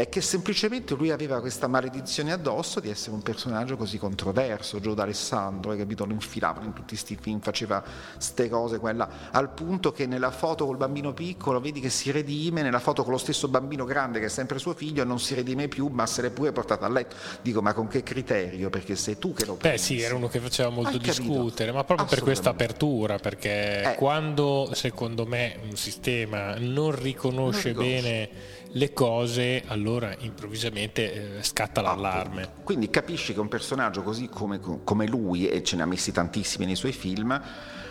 è 0.00 0.08
che 0.08 0.20
semplicemente 0.20 0.94
lui 0.94 1.10
aveva 1.10 1.40
questa 1.40 1.66
maledizione 1.66 2.30
addosso 2.30 2.78
di 2.78 2.88
essere 2.88 3.16
un 3.16 3.22
personaggio 3.22 3.76
così 3.76 3.98
controverso, 3.98 4.78
Gio 4.78 4.94
D'Alessandro, 4.94 5.72
hai 5.72 5.78
capito? 5.78 6.06
Lo 6.06 6.12
infilavano 6.12 6.66
in 6.66 6.72
tutti 6.72 6.90
questi 6.90 7.18
film, 7.20 7.40
faceva 7.40 7.82
ste 8.16 8.48
cose, 8.48 8.78
quella, 8.78 9.08
al 9.32 9.50
punto 9.50 9.90
che 9.90 10.06
nella 10.06 10.30
foto 10.30 10.66
col 10.66 10.76
bambino 10.76 11.12
piccolo 11.12 11.58
vedi 11.58 11.80
che 11.80 11.90
si 11.90 12.12
redime, 12.12 12.62
nella 12.62 12.78
foto 12.78 13.02
con 13.02 13.10
lo 13.10 13.18
stesso 13.18 13.48
bambino 13.48 13.84
grande 13.84 14.20
che 14.20 14.26
è 14.26 14.28
sempre 14.28 14.60
suo 14.60 14.72
figlio 14.72 15.02
non 15.02 15.18
si 15.18 15.34
redime 15.34 15.66
più, 15.66 15.88
ma 15.88 16.06
se 16.06 16.22
l'è 16.22 16.30
pure 16.30 16.52
portato 16.52 16.84
a 16.84 16.88
letto. 16.88 17.16
Dico, 17.42 17.60
ma 17.60 17.72
con 17.72 17.88
che 17.88 18.04
criterio? 18.04 18.70
Perché 18.70 18.94
sei 18.94 19.18
tu 19.18 19.32
che 19.32 19.46
lo 19.46 19.54
Beh 19.54 19.70
pensi. 19.70 19.96
sì, 19.96 20.00
era 20.00 20.14
uno 20.14 20.28
che 20.28 20.38
faceva 20.38 20.68
molto 20.68 20.90
hai 20.90 20.98
discutere, 20.98 21.72
capito? 21.72 21.72
ma 21.72 21.82
proprio 21.82 22.06
per 22.06 22.22
questa 22.22 22.50
apertura, 22.50 23.18
perché 23.18 23.82
eh. 23.82 23.94
quando 23.96 24.70
secondo 24.74 25.26
me 25.26 25.56
un 25.68 25.76
sistema 25.76 26.54
non 26.56 26.94
riconosce, 26.94 27.72
non 27.72 27.82
riconosce. 27.82 28.00
bene 28.00 28.56
le 28.72 28.92
cose, 28.92 29.62
allora 29.66 30.14
improvvisamente 30.18 31.38
eh, 31.38 31.42
scatta 31.42 31.80
l'allarme. 31.80 32.42
Appunto. 32.42 32.62
Quindi 32.64 32.90
capisci 32.90 33.32
che 33.32 33.40
un 33.40 33.48
personaggio 33.48 34.02
così 34.02 34.28
come, 34.28 34.60
come 34.60 35.06
lui, 35.06 35.48
e 35.48 35.62
ce 35.62 35.76
ne 35.76 35.82
ha 35.82 35.86
messi 35.86 36.12
tantissimi 36.12 36.66
nei 36.66 36.76
suoi 36.76 36.92
film, 36.92 37.40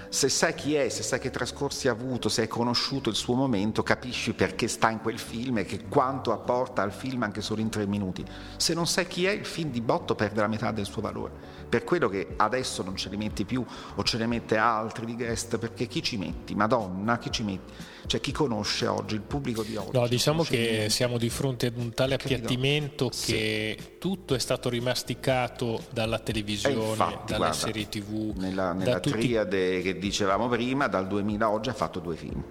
se 0.09 0.29
sai 0.29 0.55
chi 0.55 0.73
è, 0.75 0.87
se 0.87 1.03
sai 1.03 1.19
che 1.19 1.29
trascorsi 1.29 1.89
ha 1.89 1.91
avuto, 1.91 2.29
se 2.29 2.41
hai 2.41 2.47
conosciuto 2.47 3.09
il 3.09 3.15
suo 3.15 3.35
momento, 3.35 3.83
capisci 3.83 4.33
perché 4.33 4.69
sta 4.69 4.89
in 4.89 5.01
quel 5.01 5.19
film 5.19 5.57
e 5.57 5.65
che 5.65 5.83
quanto 5.89 6.31
apporta 6.31 6.81
al 6.81 6.93
film 6.93 7.23
anche 7.23 7.41
solo 7.41 7.59
in 7.59 7.69
tre 7.69 7.85
minuti. 7.85 8.23
Se 8.55 8.73
non 8.73 8.87
sai 8.87 9.05
chi 9.07 9.25
è, 9.25 9.31
il 9.31 9.45
film 9.45 9.69
di 9.69 9.81
botto 9.81 10.15
perde 10.15 10.39
la 10.39 10.47
metà 10.47 10.71
del 10.71 10.85
suo 10.85 11.01
valore. 11.01 11.33
Per 11.67 11.83
quello 11.83 12.07
che 12.07 12.35
adesso 12.37 12.83
non 12.83 12.95
ce 12.95 13.09
ne 13.09 13.17
metti 13.17 13.43
più 13.43 13.65
o 13.95 14.03
ce 14.03 14.17
ne 14.17 14.27
mette 14.27 14.55
altri 14.55 15.05
di 15.05 15.15
guest, 15.15 15.57
perché 15.57 15.87
chi 15.87 16.01
ci 16.01 16.17
metti? 16.17 16.55
Madonna, 16.55 17.17
chi 17.17 17.29
ci 17.29 17.43
metti? 17.43 17.73
Cioè 18.07 18.21
chi 18.21 18.31
conosce 18.31 18.87
oggi, 18.87 19.15
il 19.15 19.21
pubblico 19.21 19.63
di 19.63 19.75
oggi? 19.75 19.91
No, 19.91 20.07
diciamo 20.07 20.43
che 20.43 20.87
siamo 20.89 21.17
di 21.17 21.29
fronte 21.29 21.67
ad 21.67 21.77
un 21.77 21.93
tale 21.93 22.15
appiattimento 22.15 23.09
che 23.09 23.75
sì. 23.77 23.97
tutto 23.99 24.33
è 24.33 24.39
stato 24.39 24.69
rimasticato 24.69 25.83
dalla 25.91 26.17
televisione, 26.19 26.89
infatti, 26.89 27.33
dalle 27.33 27.37
guarda, 27.37 27.53
serie 27.53 27.89
tv. 27.89 28.33
Nella, 28.37 28.71
nella 28.73 28.99
triade 29.01 29.77
tutti... 29.77 29.83
che 29.83 29.99
dicevamo 29.99 30.47
prima, 30.47 30.87
dal 30.87 31.05
2000 31.05 31.45
a 31.45 31.51
oggi 31.51 31.69
ha 31.69 31.73
fatto 31.73 31.99
due 31.99 32.15
film 32.15 32.43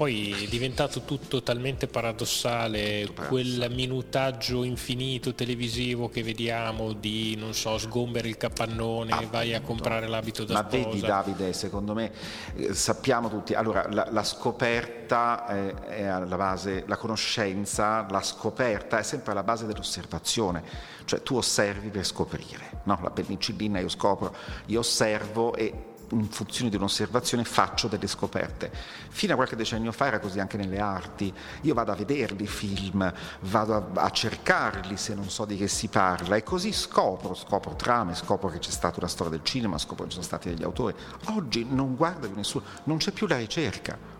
poi 0.00 0.44
è 0.44 0.48
diventato 0.48 1.02
tutto 1.02 1.42
talmente 1.42 1.86
paradossale, 1.86 3.04
tutto 3.04 3.24
quel 3.24 3.70
minutaggio 3.70 4.64
infinito 4.64 5.34
televisivo 5.34 6.08
che 6.08 6.22
vediamo 6.22 6.94
di, 6.94 7.36
non 7.36 7.52
so, 7.52 7.76
sgomberi 7.76 8.30
il 8.30 8.38
capannone, 8.38 9.12
ah, 9.12 9.26
vai 9.30 9.52
a 9.52 9.60
comprare 9.60 10.08
l'abito 10.08 10.44
da 10.46 10.54
ma 10.54 10.60
sposa. 10.60 10.78
Ma 10.78 10.90
vedi 10.90 11.00
Davide, 11.02 11.52
secondo 11.52 11.92
me 11.92 12.12
eh, 12.56 12.72
sappiamo 12.72 13.28
tutti, 13.28 13.52
allora 13.52 13.88
la, 13.90 14.08
la 14.10 14.24
scoperta 14.24 15.46
è, 15.46 15.74
è, 15.74 16.04
alla 16.04 16.36
base, 16.36 16.84
la 16.86 16.96
conoscenza, 16.96 18.06
la 18.08 18.22
scoperta 18.22 19.00
è 19.00 19.02
sempre 19.02 19.32
alla 19.32 19.42
base 19.42 19.66
dell'osservazione, 19.66 20.62
cioè 21.04 21.20
tu 21.20 21.36
osservi 21.36 21.90
per 21.90 22.06
scoprire, 22.06 22.80
no? 22.84 22.98
la 23.02 23.10
penicillina 23.10 23.80
io 23.80 23.90
scopro, 23.90 24.34
io 24.64 24.78
osservo 24.78 25.54
e 25.54 25.88
in 26.10 26.28
funzione 26.28 26.70
di 26.70 26.76
un'osservazione 26.76 27.44
faccio 27.44 27.88
delle 27.88 28.06
scoperte. 28.06 28.70
Fino 29.08 29.32
a 29.32 29.36
qualche 29.36 29.56
decennio 29.56 29.92
fa 29.92 30.06
era 30.06 30.18
così 30.18 30.40
anche 30.40 30.56
nelle 30.56 30.78
arti. 30.78 31.32
Io 31.62 31.74
vado 31.74 31.92
a 31.92 31.94
vederli 31.94 32.44
i 32.44 32.48
film, 32.48 33.12
vado 33.40 33.74
a, 33.74 34.02
a, 34.02 34.10
cercarli 34.10 34.96
se 34.96 35.14
non 35.14 35.28
so 35.28 35.44
di 35.44 35.56
che 35.56 35.68
si 35.68 35.88
parla 35.88 36.36
e 36.36 36.42
così 36.42 36.72
scopro, 36.72 37.34
scopro 37.34 37.74
trame, 37.74 38.14
scopro 38.14 38.48
che 38.48 38.58
c'è 38.58 38.70
stata 38.70 38.98
una 38.98 39.08
storia 39.08 39.32
del 39.32 39.44
cinema, 39.44 39.78
scopro 39.78 40.04
che 40.04 40.10
ci 40.10 40.16
sono 40.16 40.26
stati 40.26 40.48
degli 40.48 40.62
autori. 40.62 40.94
Oggi 41.26 41.66
non 41.68 41.96
guarda 41.96 42.26
più 42.26 42.36
nessuno, 42.36 42.64
non 42.84 42.98
c'è 42.98 43.12
più 43.12 43.26
la 43.26 43.36
ricerca. 43.36 44.19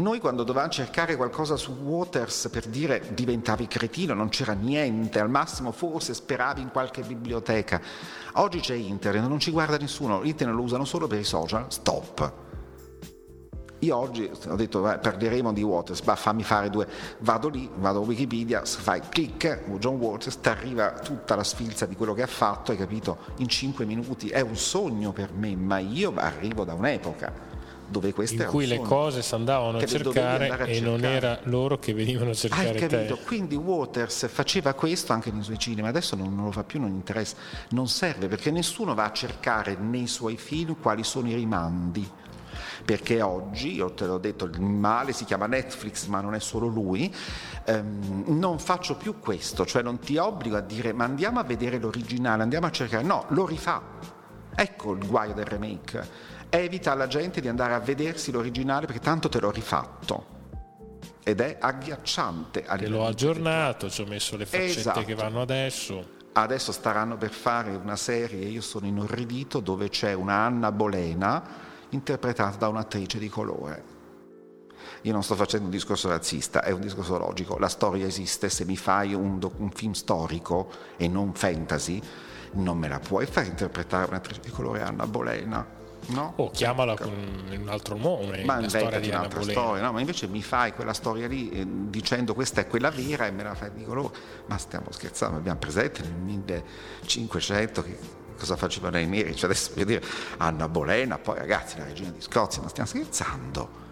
Noi 0.00 0.18
quando 0.18 0.44
dovevamo 0.44 0.72
cercare 0.72 1.14
qualcosa 1.14 1.56
su 1.56 1.72
Waters 1.72 2.48
per 2.50 2.66
dire 2.66 3.10
diventavi 3.12 3.66
cretino, 3.66 4.14
non 4.14 4.30
c'era 4.30 4.54
niente, 4.54 5.20
al 5.20 5.28
massimo 5.28 5.72
forse 5.72 6.14
speravi 6.14 6.62
in 6.62 6.70
qualche 6.70 7.02
biblioteca. 7.02 7.80
Oggi 8.34 8.60
c'è 8.60 8.74
internet, 8.74 9.26
non 9.26 9.38
ci 9.38 9.50
guarda 9.50 9.76
nessuno, 9.76 10.22
internet 10.22 10.56
lo 10.56 10.62
usano 10.62 10.86
solo 10.86 11.06
per 11.06 11.18
i 11.18 11.24
social, 11.24 11.66
stop. 11.68 12.32
Io 13.80 13.96
oggi 13.96 14.30
ho 14.48 14.56
detto 14.56 14.80
beh, 14.80 14.98
parleremo 14.98 15.52
di 15.52 15.62
Waters, 15.62 16.00
ma 16.02 16.16
fammi 16.16 16.44
fare 16.44 16.70
due, 16.70 16.88
vado 17.18 17.48
lì, 17.48 17.68
vado 17.76 18.00
a 18.00 18.04
Wikipedia, 18.04 18.64
fai 18.64 19.02
clic, 19.06 19.64
John 19.78 19.96
Waters, 19.96 20.40
ti 20.40 20.48
arriva 20.48 20.92
tutta 20.92 21.34
la 21.34 21.44
sfilza 21.44 21.84
di 21.84 21.94
quello 21.94 22.14
che 22.14 22.22
ha 22.22 22.26
fatto, 22.26 22.72
hai 22.72 22.78
capito, 22.78 23.18
in 23.36 23.48
cinque 23.48 23.84
minuti, 23.84 24.28
è 24.28 24.40
un 24.40 24.56
sogno 24.56 25.12
per 25.12 25.32
me, 25.34 25.54
ma 25.56 25.78
io 25.78 26.12
arrivo 26.16 26.64
da 26.64 26.72
un'epoca 26.72 27.49
dove 27.90 28.12
queste 28.12 28.44
in 28.44 28.48
cui 28.48 28.66
le 28.66 28.80
cose 28.80 29.22
si 29.22 29.34
andavano 29.34 29.78
a 29.78 29.86
cercare 29.86 30.48
a 30.48 30.66
e 30.66 30.80
non 30.80 31.04
era 31.04 31.40
loro 31.44 31.78
che 31.78 31.92
venivano 31.92 32.30
a 32.30 32.34
cercare 32.34 32.68
Hai 32.68 32.74
capito? 32.76 33.16
Te. 33.16 33.24
Quindi 33.24 33.56
Waters 33.56 34.28
faceva 34.28 34.74
questo 34.74 35.12
anche 35.12 35.30
nei 35.30 35.42
suoi 35.42 35.58
cinema, 35.58 35.88
adesso 35.88 36.14
non, 36.16 36.34
non 36.34 36.46
lo 36.46 36.52
fa 36.52 36.64
più, 36.64 36.80
non 36.80 36.90
interessa, 36.90 37.36
non 37.70 37.88
serve 37.88 38.28
perché 38.28 38.50
nessuno 38.50 38.94
va 38.94 39.04
a 39.04 39.12
cercare 39.12 39.76
nei 39.76 40.06
suoi 40.06 40.36
film 40.36 40.76
quali 40.80 41.02
sono 41.02 41.28
i 41.28 41.34
rimandi 41.34 42.08
perché 42.84 43.20
oggi, 43.20 43.74
io 43.74 43.92
te 43.92 44.06
l'ho 44.06 44.18
detto, 44.18 44.46
il 44.46 44.60
male 44.60 45.12
si 45.12 45.24
chiama 45.24 45.46
Netflix, 45.46 46.06
ma 46.06 46.20
non 46.20 46.34
è 46.34 46.40
solo 46.40 46.66
lui, 46.66 47.14
ehm, 47.64 48.24
non 48.26 48.58
faccio 48.58 48.96
più 48.96 49.18
questo, 49.20 49.64
cioè 49.64 49.82
non 49.82 49.98
ti 49.98 50.16
obbligo 50.16 50.56
a 50.56 50.60
dire 50.60 50.92
ma 50.92 51.04
andiamo 51.04 51.38
a 51.38 51.44
vedere 51.44 51.78
l'originale, 51.78 52.42
andiamo 52.42 52.66
a 52.66 52.70
cercare, 52.70 53.02
no, 53.04 53.26
lo 53.28 53.46
rifà. 53.46 54.18
Ecco 54.62 54.92
il 54.92 55.06
guaio 55.06 55.32
del 55.32 55.46
remake 55.46 56.06
evita 56.50 56.92
alla 56.92 57.06
gente 57.06 57.40
di 57.40 57.48
andare 57.48 57.72
a 57.72 57.78
vedersi 57.78 58.30
l'originale 58.30 58.84
perché 58.84 59.00
tanto 59.00 59.30
te 59.30 59.40
l'ho 59.40 59.50
rifatto 59.50 60.26
ed 61.22 61.40
è 61.40 61.56
agghiacciante. 61.58 62.64
Te 62.64 62.88
l'ho 62.88 63.06
aggiornato, 63.06 63.88
ci 63.88 64.02
ho 64.02 64.06
messo 64.06 64.36
le 64.36 64.44
faccette 64.44 64.80
esatto. 64.80 65.02
che 65.02 65.14
vanno 65.14 65.40
adesso. 65.40 66.18
Adesso 66.32 66.72
staranno 66.72 67.16
per 67.16 67.30
fare 67.30 67.70
una 67.70 67.96
serie, 67.96 68.44
io 68.44 68.60
sono 68.60 68.86
inorridito, 68.86 69.60
dove 69.60 69.88
c'è 69.88 70.12
una 70.12 70.34
Anna 70.34 70.70
Bolena 70.72 71.42
interpretata 71.88 72.58
da 72.58 72.68
un'attrice 72.68 73.18
di 73.18 73.30
colore. 73.30 73.84
Io 75.02 75.12
non 75.12 75.22
sto 75.22 75.36
facendo 75.36 75.64
un 75.64 75.70
discorso 75.70 76.08
razzista, 76.08 76.62
è 76.62 76.70
un 76.70 76.82
discorso 76.82 77.16
logico. 77.16 77.56
La 77.56 77.68
storia 77.68 78.04
esiste, 78.04 78.50
se 78.50 78.66
mi 78.66 78.76
fai 78.76 79.14
un, 79.14 79.40
un 79.56 79.70
film 79.70 79.92
storico 79.92 80.70
e 80.98 81.08
non 81.08 81.32
fantasy, 81.32 82.02
non 82.52 82.78
me 82.78 82.88
la 82.88 82.98
puoi 82.98 83.26
far 83.26 83.46
interpretare 83.46 84.08
un'attrice 84.08 84.40
di 84.40 84.50
colore 84.50 84.82
Anna 84.82 85.06
Bolena 85.06 85.78
No? 86.08 86.32
O 86.36 86.50
chiamala 86.50 86.96
con 86.96 87.12
un 87.12 87.68
altro 87.68 87.96
nome, 87.96 88.42
ma 88.44 88.60
la 88.60 88.68
storia 88.68 88.98
di 88.98 89.08
un'altra 89.08 89.42
storia, 89.42 89.82
no? 89.82 89.92
ma 89.92 90.00
invece 90.00 90.26
mi 90.26 90.42
fai 90.42 90.72
quella 90.72 90.92
storia 90.92 91.28
lì 91.28 91.50
eh, 91.50 91.64
dicendo 91.66 92.34
questa 92.34 92.62
è 92.62 92.66
quella 92.66 92.90
vera 92.90 93.26
e 93.26 93.30
me 93.30 93.42
la 93.42 93.54
fai 93.54 93.70
di 93.72 93.84
colore. 93.84 94.14
Ma 94.46 94.58
stiamo 94.58 94.86
scherzando, 94.90 95.36
abbiamo 95.36 95.58
presente 95.58 96.02
nel 96.02 96.12
1500 96.12 97.82
che 97.82 97.98
cosa 98.36 98.56
facevano 98.56 98.98
i 98.98 99.06
neri? 99.06 99.36
Cioè 99.36 99.50
adesso 99.50 99.70
voglio 99.72 99.84
dire 99.84 100.02
Anna 100.38 100.68
Bolena, 100.68 101.18
poi 101.18 101.38
ragazzi, 101.38 101.78
la 101.78 101.84
regina 101.84 102.10
di 102.10 102.20
Scozia, 102.20 102.62
ma 102.62 102.68
stiamo 102.68 102.88
scherzando? 102.88 103.88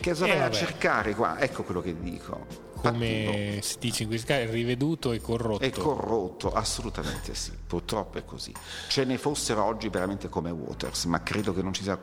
Che 0.00 0.10
cosa 0.10 0.26
vai 0.26 0.40
a 0.40 0.50
cercare 0.50 1.14
qua? 1.14 1.40
Ecco 1.40 1.64
quello 1.64 1.80
che 1.80 1.98
dico 1.98 2.67
come 2.80 3.58
si 3.62 3.76
dice 3.78 4.02
in 4.02 4.08
questo 4.08 4.26
caso, 4.26 4.50
riveduto 4.50 5.12
e 5.12 5.20
corrotto. 5.20 5.64
È 5.64 5.70
corrotto, 5.70 6.52
assolutamente 6.52 7.34
sì, 7.34 7.52
purtroppo 7.66 8.18
è 8.18 8.24
così. 8.24 8.52
Ce 8.88 9.04
ne 9.04 9.18
fossero 9.18 9.64
oggi 9.64 9.88
veramente 9.88 10.28
come 10.28 10.50
Waters, 10.50 11.04
ma 11.04 11.22
credo 11.22 11.54
che 11.54 11.62
non 11.62 11.72
ci 11.72 11.82
sia 11.82 11.98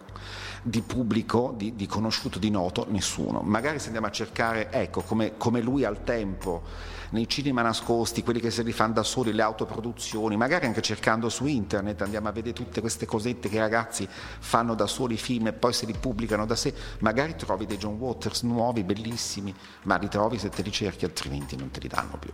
di 0.67 0.81
pubblico, 0.81 1.53
di, 1.55 1.75
di 1.75 1.85
conosciuto, 1.85 2.39
di 2.39 2.49
noto, 2.49 2.87
nessuno. 2.89 3.41
Magari 3.41 3.77
se 3.77 3.85
andiamo 3.85 4.07
a 4.07 4.11
cercare, 4.11 4.71
ecco, 4.71 5.01
come, 5.01 5.37
come 5.37 5.61
lui 5.61 5.83
al 5.83 6.03
tempo 6.03 6.63
nei 7.11 7.29
cinema 7.29 7.61
nascosti, 7.61 8.23
quelli 8.23 8.39
che 8.39 8.49
se 8.49 8.63
li 8.63 8.71
fanno 8.71 8.93
da 8.93 9.03
soli, 9.03 9.31
le 9.31 9.43
autoproduzioni, 9.43 10.35
magari 10.35 10.65
anche 10.65 10.81
cercando 10.81 11.29
su 11.29 11.45
internet 11.45 12.01
andiamo 12.01 12.29
a 12.29 12.31
vedere 12.31 12.55
tutte 12.55 12.81
queste 12.81 13.05
cosette 13.05 13.47
che 13.47 13.57
i 13.57 13.59
ragazzi 13.59 14.07
fanno 14.09 14.73
da 14.73 14.87
soli 14.87 15.17
film 15.17 15.47
e 15.47 15.53
poi 15.53 15.71
se 15.71 15.85
li 15.85 15.93
pubblicano 15.93 16.47
da 16.47 16.55
sé, 16.55 16.73
magari 16.99 17.35
trovi 17.35 17.67
dei 17.67 17.77
John 17.77 17.97
Waters 17.99 18.41
nuovi, 18.41 18.83
bellissimi, 18.83 19.53
ma 19.83 19.97
li 19.97 20.09
trovi 20.09 20.39
se 20.39 20.49
te 20.49 20.63
li 20.63 20.71
cerchi, 20.71 21.05
altrimenti 21.05 21.55
non 21.55 21.69
te 21.69 21.79
li 21.79 21.87
danno 21.87 22.17
più. 22.17 22.31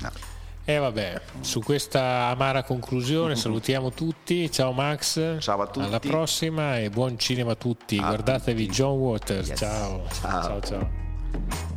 No. 0.00 0.41
E 0.64 0.74
eh 0.74 0.78
vabbè, 0.78 1.20
su 1.40 1.60
questa 1.60 2.28
amara 2.28 2.62
conclusione 2.62 3.34
salutiamo 3.34 3.90
tutti. 3.90 4.48
Ciao 4.50 4.70
Max. 4.70 5.38
Ciao 5.40 5.60
a 5.60 5.66
tutti. 5.66 5.86
Alla 5.86 5.98
prossima 5.98 6.78
e 6.78 6.88
buon 6.88 7.18
cinema 7.18 7.52
a 7.52 7.56
tutti. 7.56 7.98
A 7.98 8.06
Guardatevi 8.06 8.66
tutti. 8.66 8.76
John 8.76 8.98
Waters. 8.98 9.48
Yes. 9.48 9.58
Ciao. 9.58 10.02
ciao. 10.20 10.42
ciao. 10.42 10.60
ciao. 10.60 11.70